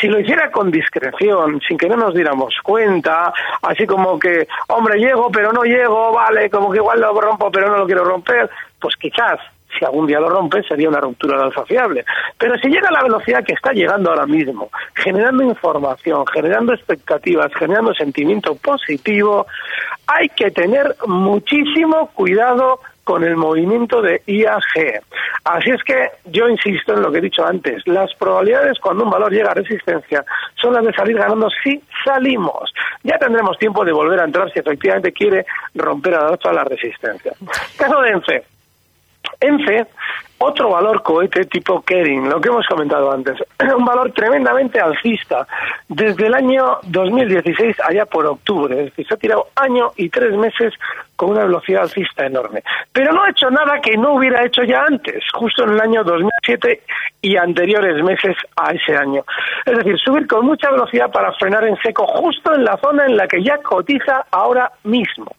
Si 0.00 0.08
lo 0.08 0.18
hiciera 0.18 0.50
con 0.50 0.70
discreción, 0.70 1.60
sin 1.66 1.78
que 1.78 1.88
no 1.88 1.96
nos 1.96 2.14
diéramos 2.14 2.54
cuenta, 2.62 3.32
así 3.62 3.86
como 3.86 4.18
que, 4.18 4.48
hombre, 4.68 4.98
llego, 4.98 5.30
pero 5.30 5.52
no 5.52 5.62
llego, 5.62 6.12
vale, 6.12 6.50
como 6.50 6.70
que 6.70 6.78
igual 6.78 7.00
lo 7.00 7.20
rompo, 7.20 7.50
pero 7.52 7.68
no 7.68 7.76
lo 7.76 7.86
quiero 7.86 8.04
romper, 8.04 8.50
pues 8.80 8.96
quizás 8.96 9.38
si 9.78 9.84
algún 9.84 10.06
día 10.06 10.20
lo 10.20 10.28
rompe 10.28 10.62
sería 10.62 10.88
una 10.88 11.00
ruptura 11.00 11.38
de 11.38 11.44
alza 11.44 11.64
fiable. 11.64 12.04
Pero 12.38 12.56
si 12.58 12.68
llega 12.68 12.88
a 12.88 12.92
la 12.92 13.02
velocidad 13.02 13.44
que 13.44 13.54
está 13.54 13.72
llegando 13.72 14.10
ahora 14.10 14.26
mismo, 14.26 14.70
generando 14.94 15.42
información, 15.42 16.26
generando 16.26 16.74
expectativas, 16.74 17.52
generando 17.54 17.94
sentimiento 17.94 18.54
positivo, 18.56 19.46
hay 20.06 20.28
que 20.30 20.50
tener 20.50 20.96
muchísimo 21.06 22.10
cuidado 22.14 22.80
con 23.04 23.24
el 23.24 23.36
movimiento 23.36 24.00
de 24.00 24.22
IAG. 24.26 25.02
Así 25.44 25.70
es 25.70 25.82
que 25.82 26.10
yo 26.26 26.48
insisto 26.48 26.94
en 26.94 27.02
lo 27.02 27.10
que 27.10 27.18
he 27.18 27.22
dicho 27.22 27.44
antes, 27.44 27.82
las 27.86 28.14
probabilidades 28.14 28.78
cuando 28.78 29.04
un 29.04 29.10
valor 29.10 29.32
llega 29.32 29.50
a 29.50 29.54
resistencia 29.54 30.24
son 30.60 30.74
las 30.74 30.84
de 30.84 30.92
salir 30.92 31.16
ganando 31.16 31.48
si 31.62 31.82
salimos. 32.04 32.72
Ya 33.02 33.18
tendremos 33.18 33.58
tiempo 33.58 33.84
de 33.84 33.92
volver 33.92 34.20
a 34.20 34.24
entrar 34.24 34.52
si 34.52 34.60
efectivamente 34.60 35.12
quiere 35.12 35.44
romper 35.74 36.14
a 36.14 36.52
la, 36.52 36.64
resistencia. 36.64 37.32
Caso 37.76 38.00
de 38.00 38.10
ENCE. 39.42 39.76
ENCE 39.76 39.86
otro 40.44 40.70
valor 40.70 41.02
cohete 41.02 41.44
tipo 41.44 41.82
Kering, 41.82 42.28
lo 42.28 42.40
que 42.40 42.48
hemos 42.48 42.66
comentado 42.66 43.12
antes, 43.12 43.36
un 43.76 43.84
valor 43.84 44.12
tremendamente 44.12 44.80
alcista 44.80 45.46
desde 45.88 46.26
el 46.26 46.34
año 46.34 46.78
2016 46.82 47.76
allá 47.80 48.06
por 48.06 48.26
octubre, 48.26 48.78
es 48.78 48.84
decir, 48.86 49.06
se 49.06 49.14
ha 49.14 49.16
tirado 49.16 49.48
año 49.56 49.92
y 49.96 50.08
tres 50.08 50.34
meses 50.36 50.74
con 51.16 51.30
una 51.30 51.44
velocidad 51.44 51.82
alcista 51.82 52.26
enorme. 52.26 52.62
Pero 52.92 53.12
no 53.12 53.22
ha 53.22 53.30
hecho 53.30 53.50
nada 53.50 53.80
que 53.80 53.96
no 53.96 54.14
hubiera 54.14 54.44
hecho 54.44 54.64
ya 54.64 54.84
antes, 54.84 55.22
justo 55.32 55.64
en 55.64 55.70
el 55.70 55.80
año 55.80 56.02
2007 56.02 56.82
y 57.22 57.36
anteriores 57.36 58.02
meses 58.02 58.36
a 58.56 58.72
ese 58.72 58.96
año. 58.96 59.24
Es 59.64 59.76
decir, 59.78 59.96
subir 59.98 60.26
con 60.26 60.44
mucha 60.44 60.70
velocidad 60.70 61.10
para 61.10 61.32
frenar 61.34 61.64
en 61.64 61.76
seco 61.76 62.06
justo 62.06 62.54
en 62.54 62.64
la 62.64 62.76
zona 62.78 63.06
en 63.06 63.16
la 63.16 63.28
que 63.28 63.42
ya 63.42 63.58
cotiza 63.58 64.26
ahora 64.32 64.72
mismo. 64.82 65.30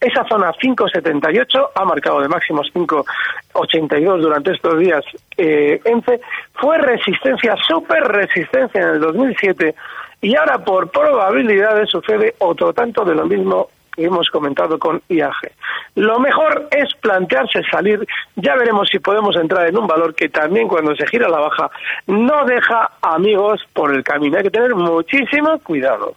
Esa 0.00 0.24
zona 0.24 0.52
578 0.58 1.72
ha 1.74 1.84
marcado 1.84 2.20
de 2.20 2.28
máximos 2.28 2.70
582 2.72 4.22
durante 4.22 4.49
estos 4.50 4.78
días 4.78 5.04
eh, 5.36 5.80
ENCE, 5.84 6.20
fue 6.54 6.78
resistencia, 6.78 7.56
super 7.66 8.02
resistencia 8.04 8.80
en 8.80 8.88
el 8.88 9.00
2007 9.00 9.74
y 10.22 10.36
ahora 10.36 10.58
por 10.58 10.90
probabilidades 10.90 11.90
sucede 11.90 12.34
otro 12.38 12.72
tanto 12.72 13.04
de 13.04 13.14
lo 13.14 13.26
mismo 13.26 13.68
hemos 13.96 14.28
comentado 14.30 14.78
con 14.78 15.02
IAG. 15.08 15.52
Lo 15.94 16.18
mejor 16.18 16.68
es 16.70 16.94
plantearse 17.00 17.62
salir, 17.70 18.06
ya 18.36 18.54
veremos 18.56 18.88
si 18.90 18.98
podemos 18.98 19.36
entrar 19.36 19.68
en 19.68 19.76
un 19.76 19.86
valor 19.86 20.14
que 20.14 20.28
también 20.28 20.68
cuando 20.68 20.94
se 20.94 21.06
gira 21.06 21.28
la 21.28 21.40
baja 21.40 21.70
no 22.06 22.44
deja 22.44 22.92
amigos 23.02 23.60
por 23.72 23.94
el 23.94 24.02
camino. 24.02 24.36
Hay 24.36 24.44
que 24.44 24.50
tener 24.50 24.74
muchísimo 24.74 25.58
cuidado. 25.60 26.14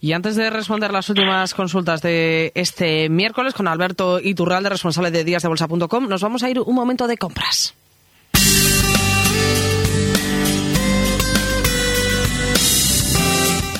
Y 0.00 0.12
antes 0.12 0.36
de 0.36 0.50
responder 0.50 0.92
las 0.92 1.08
últimas 1.08 1.54
consultas 1.54 2.02
de 2.02 2.52
este 2.54 3.08
miércoles 3.08 3.54
con 3.54 3.68
Alberto 3.68 4.20
Iturralde, 4.20 4.70
responsable 4.70 5.10
de 5.10 5.24
díasdebolsa.com, 5.24 6.08
nos 6.08 6.22
vamos 6.22 6.42
a 6.42 6.50
ir 6.50 6.60
un 6.60 6.74
momento 6.74 7.06
de 7.06 7.16
compras. 7.16 7.77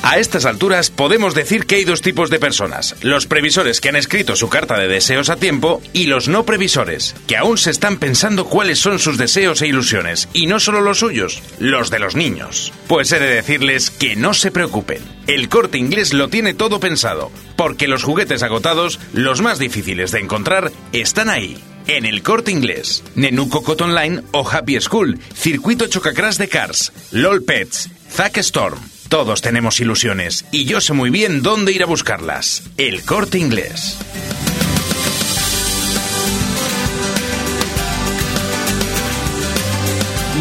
A 0.01 0.17
estas 0.17 0.45
alturas 0.45 0.89
podemos 0.89 1.35
decir 1.35 1.65
que 1.65 1.75
hay 1.75 1.83
dos 1.83 2.01
tipos 2.01 2.29
de 2.29 2.39
personas, 2.39 2.95
los 3.01 3.27
previsores 3.27 3.81
que 3.81 3.89
han 3.89 3.97
escrito 3.97 4.35
su 4.35 4.47
carta 4.47 4.77
de 4.79 4.87
deseos 4.87 5.29
a 5.29 5.35
tiempo 5.35 5.81
y 5.91 6.05
los 6.05 6.29
no 6.29 6.45
previsores, 6.45 7.15
que 7.27 7.35
aún 7.35 7.57
se 7.57 7.69
están 7.69 7.97
pensando 7.97 8.45
cuáles 8.45 8.79
son 8.79 8.99
sus 8.99 9.17
deseos 9.17 9.61
e 9.61 9.67
ilusiones, 9.67 10.29
y 10.31 10.47
no 10.47 10.59
solo 10.59 10.79
los 10.81 10.99
suyos, 10.99 11.43
los 11.59 11.89
de 11.89 11.99
los 11.99 12.15
niños. 12.15 12.71
Pues 12.87 13.11
he 13.11 13.19
de 13.19 13.27
decirles 13.27 13.91
que 13.91 14.15
no 14.15 14.33
se 14.33 14.51
preocupen, 14.51 15.03
el 15.27 15.49
corte 15.49 15.77
inglés 15.77 16.13
lo 16.13 16.29
tiene 16.29 16.53
todo 16.53 16.79
pensado, 16.79 17.29
porque 17.57 17.89
los 17.89 18.03
juguetes 18.03 18.41
agotados, 18.41 18.99
los 19.13 19.41
más 19.41 19.59
difíciles 19.59 20.11
de 20.11 20.19
encontrar, 20.19 20.71
están 20.93 21.29
ahí 21.29 21.57
en 21.87 22.05
el 22.05 22.23
corte 22.23 22.51
inglés. 22.51 23.03
Nenuco 23.15 23.63
Cotton 23.63 23.93
Line 23.95 24.21
o 24.31 24.49
Happy 24.49 24.79
School, 24.79 25.19
Circuito 25.35 25.87
Chocacrash 25.87 26.37
de 26.37 26.47
Cars, 26.47 26.93
LOL 27.11 27.43
Pets, 27.43 27.89
Zack 28.11 28.37
Storm. 28.37 28.79
Todos 29.09 29.41
tenemos 29.41 29.79
ilusiones 29.79 30.47
y 30.51 30.65
yo 30.65 30.79
sé 30.81 30.93
muy 30.93 31.09
bien 31.09 31.41
dónde 31.41 31.71
ir 31.71 31.81
a 31.81 31.87
buscarlas. 31.87 32.71
El 32.77 33.03
corte 33.03 33.39
inglés. 33.39 33.97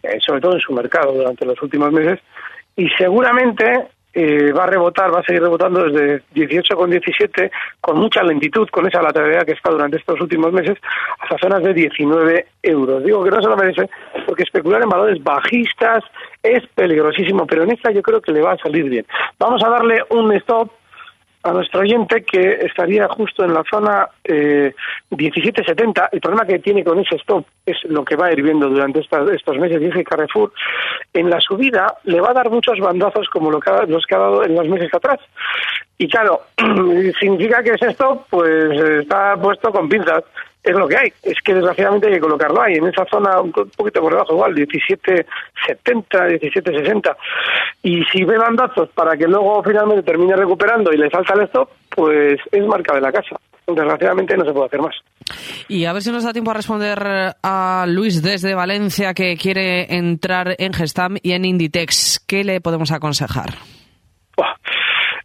eh, 0.05 0.19
sobre 0.25 0.41
todo 0.41 0.55
en 0.55 0.61
su 0.61 0.73
mercado 0.73 1.13
durante 1.13 1.45
los 1.45 1.61
últimos 1.61 1.91
meses, 1.91 2.21
y 2.77 2.89
seguramente 2.91 3.89
eh, 4.15 4.53
va 4.53 4.65
a 4.65 4.67
rebotar, 4.69 5.13
va 5.13 5.21
a 5.21 5.25
seguir 5.25 5.43
rebotando 5.43 5.89
desde 5.89 6.23
18 6.35 6.77
con 6.77 6.89
17 6.89 7.51
con 7.81 7.99
mucha 7.99 8.23
lentitud, 8.23 8.69
con 8.71 8.87
esa 8.87 9.03
lateralidad 9.03 9.45
que 9.45 9.53
está 9.53 9.71
durante 9.71 9.97
estos 9.97 10.21
últimos 10.21 10.53
meses, 10.53 10.79
hasta 11.19 11.39
zonas 11.39 11.65
de 11.65 11.75
19 11.75 12.47
euros. 12.63 13.03
Digo 13.03 13.25
que 13.25 13.31
no 13.31 13.43
se 13.43 13.49
lo 13.49 13.57
merece 13.57 13.91
porque 14.25 14.45
especular 14.45 14.83
en 14.83 14.89
valores 14.89 15.21
bajistas 15.23 16.05
es 16.45 16.65
peligrosísimo, 16.77 17.45
pero 17.45 17.65
en 17.65 17.73
esta 17.73 17.91
yo 17.91 18.03
creo 18.03 18.21
que 18.21 18.33
le 18.33 18.41
va 18.41 18.53
a 18.53 18.59
salir 18.59 18.89
bien. 18.89 19.05
Vamos 19.37 19.65
a 19.65 19.69
darle 19.69 20.05
un 20.11 20.33
stop 20.35 20.71
a 21.43 21.53
nuestro 21.53 21.81
oyente 21.81 22.23
que 22.23 22.59
estaría 22.63 23.09
justo 23.09 23.45
en 23.45 23.55
la 23.55 23.63
zona 23.71 24.09
eh, 24.25 24.75
17.70. 25.11 26.09
El 26.13 26.21
problema 26.21 26.47
que 26.47 26.59
tiene 26.59 26.85
con 26.85 26.99
ese 27.01 27.17
stop 27.17 27.47
es 27.65 27.79
lo 27.85 28.05
que 28.05 28.17
va 28.17 28.27
a 28.27 28.33
ir 28.33 28.43
viendo 28.43 28.69
durante 28.69 29.01
estos 29.01 29.59
meses. 29.59 29.81
Dice 29.81 30.05
Carrefour, 30.05 30.53
en 31.15 31.31
la 31.31 31.41
subida 31.41 31.95
le 32.05 32.21
va 32.21 32.31
a 32.31 32.35
dar 32.35 32.51
muchos 32.51 32.79
bandazos 32.79 33.29
como 33.31 33.51
lo 33.51 33.59
que 33.59 33.71
los 33.89 34.05
que 34.07 34.15
ha 34.15 34.19
dado 34.19 34.45
en 34.45 34.55
los 34.55 34.69
meses 34.69 34.93
atrás. 34.93 35.21
Y 35.97 36.09
claro, 36.09 36.43
significa 37.21 37.63
que 37.63 37.73
ese 37.73 37.91
stop 37.91 38.27
pues 38.31 38.79
está 39.01 39.37
puesto 39.37 39.71
con 39.71 39.89
pinzas 39.89 40.25
es 40.63 40.77
lo 40.77 40.87
que 40.89 40.97
hay. 40.97 41.13
Es 41.23 41.41
que 41.43 41.55
desgraciadamente 41.55 42.09
hay 42.09 42.15
que 42.15 42.21
colocarlo 42.21 42.61
ahí, 42.61 42.75
en 42.75 42.87
esa 42.87 43.05
zona 43.07 43.41
un 43.41 43.53
poquito 43.53 44.01
por 44.01 44.13
debajo, 44.13 44.35
igual, 44.35 44.55
17,70, 44.55 45.25
17,60. 46.41 47.17
Y 47.83 48.05
si 48.05 48.25
ve 48.25 48.37
bandazos 48.37 48.89
para 48.91 49.17
que 49.17 49.27
luego 49.27 49.63
finalmente 49.63 50.03
termine 50.03 50.37
recuperando 50.37 50.93
y 50.93 50.99
le 50.99 51.11
salta 51.11 51.35
el 51.35 51.43
stop, 51.43 51.71
pues 51.89 52.39
es 52.53 52.67
marca 52.67 52.95
de 52.95 53.01
la 53.01 53.13
casa. 53.13 53.37
Desgraciadamente 53.67 54.37
no 54.37 54.45
se 54.45 54.53
puede 54.53 54.67
hacer 54.67 54.81
más. 54.81 54.97
Y 55.69 55.85
a 55.85 55.93
ver 55.93 56.03
si 56.03 56.11
nos 56.11 56.25
da 56.25 56.33
tiempo 56.33 56.51
a 56.51 56.55
responder 56.55 56.99
a 57.43 57.85
Luis 57.89 58.21
desde 58.21 58.55
Valencia 58.55 59.15
que 59.15 59.37
quiere 59.37 59.95
entrar 59.95 60.57
en 60.59 60.73
Gestam 60.73 61.17
y 61.23 61.33
en 61.33 61.45
Inditex. 61.45 62.25
¿Qué 62.27 62.43
le 62.43 62.61
podemos 62.61 62.91
aconsejar? 62.91 63.51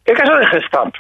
El 0.05 0.15
caso 0.15 0.35
de 0.37 0.47
Gestamp. 0.47 0.95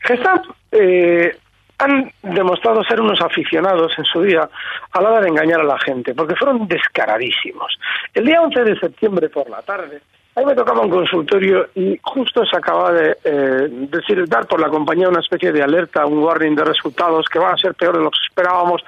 Gestamp 0.00 0.44
eh, 0.72 1.34
han 1.78 2.12
demostrado 2.22 2.82
ser 2.84 3.00
unos 3.00 3.20
aficionados 3.20 3.92
en 3.98 4.04
su 4.04 4.22
día 4.22 4.48
a 4.92 5.00
la 5.00 5.10
hora 5.10 5.20
de 5.20 5.28
engañar 5.28 5.60
a 5.60 5.64
la 5.64 5.78
gente, 5.78 6.14
porque 6.14 6.34
fueron 6.34 6.66
descaradísimos. 6.66 7.78
El 8.14 8.26
día 8.26 8.42
11 8.42 8.64
de 8.64 8.78
septiembre 8.80 9.28
por 9.28 9.48
la 9.48 9.62
tarde, 9.62 10.00
Ahí 10.38 10.46
me 10.46 10.54
tocaba 10.54 10.82
un 10.82 10.90
consultorio 10.90 11.68
y 11.74 11.98
justo 12.00 12.46
se 12.46 12.56
acaba 12.56 12.92
de 12.92 13.16
eh, 13.24 13.68
decir, 13.90 14.24
dar 14.28 14.46
por 14.46 14.60
la 14.60 14.68
compañía 14.68 15.08
una 15.08 15.18
especie 15.18 15.50
de 15.50 15.64
alerta, 15.64 16.06
un 16.06 16.22
warning 16.22 16.54
de 16.54 16.64
resultados 16.64 17.26
que 17.26 17.40
van 17.40 17.54
a 17.54 17.56
ser 17.56 17.74
peores 17.74 17.98
de 17.98 18.04
lo 18.04 18.10
que 18.12 18.18
esperábamos. 18.24 18.84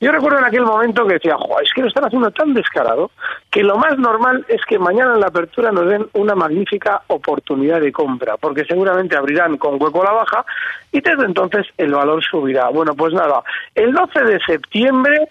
Yo 0.00 0.10
recuerdo 0.12 0.38
en 0.38 0.46
aquel 0.46 0.64
momento 0.64 1.06
que 1.06 1.14
decía, 1.14 1.36
es 1.62 1.72
que 1.74 1.82
lo 1.82 1.88
están 1.88 2.06
haciendo 2.06 2.30
tan 2.30 2.54
descarado 2.54 3.10
que 3.50 3.62
lo 3.62 3.76
más 3.76 3.98
normal 3.98 4.46
es 4.48 4.62
que 4.64 4.78
mañana 4.78 5.14
en 5.14 5.20
la 5.20 5.26
apertura 5.26 5.70
nos 5.70 5.88
den 5.88 6.06
una 6.14 6.34
magnífica 6.34 7.02
oportunidad 7.08 7.82
de 7.82 7.92
compra, 7.92 8.38
porque 8.38 8.64
seguramente 8.64 9.16
abrirán 9.16 9.58
con 9.58 9.80
hueco 9.80 10.00
a 10.00 10.06
la 10.06 10.12
baja 10.12 10.44
y 10.90 11.02
desde 11.02 11.24
entonces 11.26 11.66
el 11.76 11.92
valor 11.92 12.24
subirá. 12.24 12.70
Bueno, 12.70 12.94
pues 12.94 13.12
nada, 13.12 13.42
el 13.74 13.92
12 13.92 14.24
de 14.24 14.40
septiembre 14.40 15.28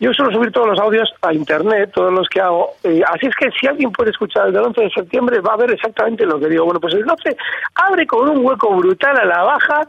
yo 0.00 0.12
suelo 0.12 0.32
subir 0.32 0.52
todos 0.52 0.68
los 0.68 0.78
audios 0.78 1.12
a 1.22 1.32
internet, 1.32 1.90
todos 1.92 2.12
los 2.12 2.28
que 2.28 2.40
hago. 2.40 2.70
así 2.82 3.26
es 3.26 3.34
que 3.34 3.50
si 3.52 3.66
alguien 3.66 3.90
puede 3.90 4.10
escuchar 4.10 4.46
el 4.46 4.52
del 4.52 4.64
11 4.64 4.80
de 4.80 4.90
septiembre, 4.90 5.40
va 5.40 5.54
a 5.54 5.56
ver 5.56 5.72
exactamente 5.72 6.24
lo 6.24 6.38
que 6.38 6.48
digo. 6.48 6.64
Bueno, 6.64 6.80
pues 6.80 6.94
el 6.94 7.04
12 7.04 7.36
abre 7.74 8.06
con 8.06 8.28
un 8.28 8.44
hueco 8.44 8.74
brutal 8.76 9.16
a 9.18 9.24
la 9.24 9.42
baja 9.42 9.88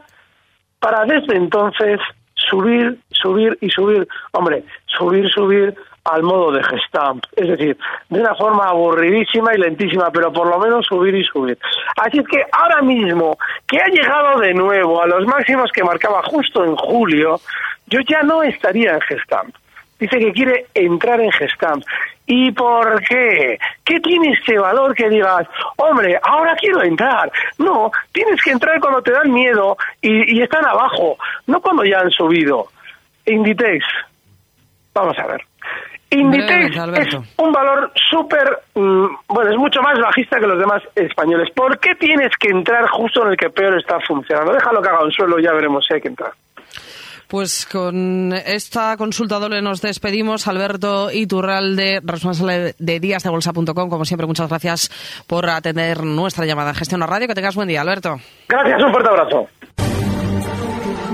para 0.80 1.04
desde 1.04 1.36
entonces 1.36 2.00
subir, 2.34 2.98
subir 3.20 3.56
y 3.60 3.70
subir. 3.70 4.06
Hombre, 4.32 4.64
subir, 4.86 5.28
subir 5.30 5.74
al 6.04 6.22
modo 6.22 6.52
de 6.52 6.62
Gestamp, 6.62 7.24
es 7.36 7.48
decir, 7.48 7.76
de 8.08 8.20
una 8.20 8.34
forma 8.34 8.68
aburridísima 8.68 9.54
y 9.54 9.58
lentísima, 9.58 10.10
pero 10.10 10.32
por 10.32 10.48
lo 10.48 10.58
menos 10.58 10.86
subir 10.86 11.14
y 11.14 11.24
subir. 11.24 11.58
Así 11.96 12.18
es 12.18 12.26
que 12.26 12.42
ahora 12.52 12.82
mismo, 12.82 13.36
que 13.66 13.78
ha 13.78 13.86
llegado 13.86 14.40
de 14.40 14.54
nuevo 14.54 15.02
a 15.02 15.06
los 15.06 15.26
máximos 15.26 15.70
que 15.72 15.84
marcaba 15.84 16.22
justo 16.22 16.64
en 16.64 16.74
julio, 16.76 17.40
yo 17.86 18.00
ya 18.08 18.22
no 18.22 18.42
estaría 18.42 18.94
en 18.94 19.00
Gestamp. 19.02 19.54
Dice 19.98 20.18
que 20.18 20.32
quiere 20.32 20.66
entrar 20.72 21.20
en 21.20 21.30
Gestamp. 21.32 21.84
¿Y 22.26 22.52
por 22.52 23.02
qué? 23.02 23.58
¿Qué 23.84 24.00
tiene 24.00 24.32
este 24.32 24.56
valor 24.58 24.94
que 24.94 25.10
digas, 25.10 25.46
hombre, 25.76 26.18
ahora 26.22 26.56
quiero 26.56 26.82
entrar? 26.82 27.30
No, 27.58 27.90
tienes 28.12 28.40
que 28.40 28.52
entrar 28.52 28.80
cuando 28.80 29.02
te 29.02 29.10
dan 29.10 29.30
miedo 29.32 29.76
y, 30.00 30.38
y 30.38 30.42
están 30.42 30.64
abajo, 30.64 31.18
no 31.46 31.60
cuando 31.60 31.84
ya 31.84 32.00
han 32.00 32.10
subido. 32.10 32.68
Inditex, 33.30 33.84
vamos 34.94 35.18
a 35.18 35.26
ver. 35.26 35.42
Inditex 36.10 36.76
es 36.98 37.14
un 37.36 37.52
valor 37.52 37.92
súper, 38.10 38.58
mm, 38.74 39.06
bueno, 39.28 39.50
es 39.50 39.56
mucho 39.56 39.80
más 39.80 39.96
bajista 40.00 40.40
que 40.40 40.46
los 40.46 40.58
demás 40.58 40.82
españoles. 40.96 41.48
¿Por 41.54 41.78
qué 41.78 41.94
tienes 41.94 42.30
que 42.38 42.48
entrar 42.48 42.88
justo 42.88 43.22
en 43.24 43.30
el 43.30 43.36
que 43.36 43.50
peor 43.50 43.78
está 43.78 44.00
funcionando? 44.00 44.52
Déjalo 44.52 44.82
que 44.82 44.88
haga 44.88 45.04
un 45.04 45.12
suelo 45.12 45.38
ya 45.38 45.52
veremos 45.52 45.84
si 45.86 45.94
hay 45.94 46.00
que 46.00 46.08
entrar. 46.08 46.32
Pues 47.28 47.64
con 47.64 48.32
esta 48.32 48.96
consulta 48.96 49.38
doble 49.38 49.62
nos 49.62 49.80
despedimos. 49.80 50.48
Alberto 50.48 51.12
Iturralde, 51.12 52.00
responsable 52.02 52.74
de 52.76 52.98
díasdebolsa.com. 52.98 53.88
Como 53.88 54.04
siempre, 54.04 54.26
muchas 54.26 54.48
gracias 54.48 55.22
por 55.28 55.48
atender 55.48 56.02
nuestra 56.02 56.44
llamada 56.44 56.74
Gestión 56.74 57.04
a 57.04 57.06
Radio. 57.06 57.28
Que 57.28 57.34
tengas 57.34 57.54
buen 57.54 57.68
día, 57.68 57.82
Alberto. 57.82 58.16
Gracias, 58.48 58.82
un 58.82 58.90
fuerte 58.90 59.10
abrazo. 59.10 59.46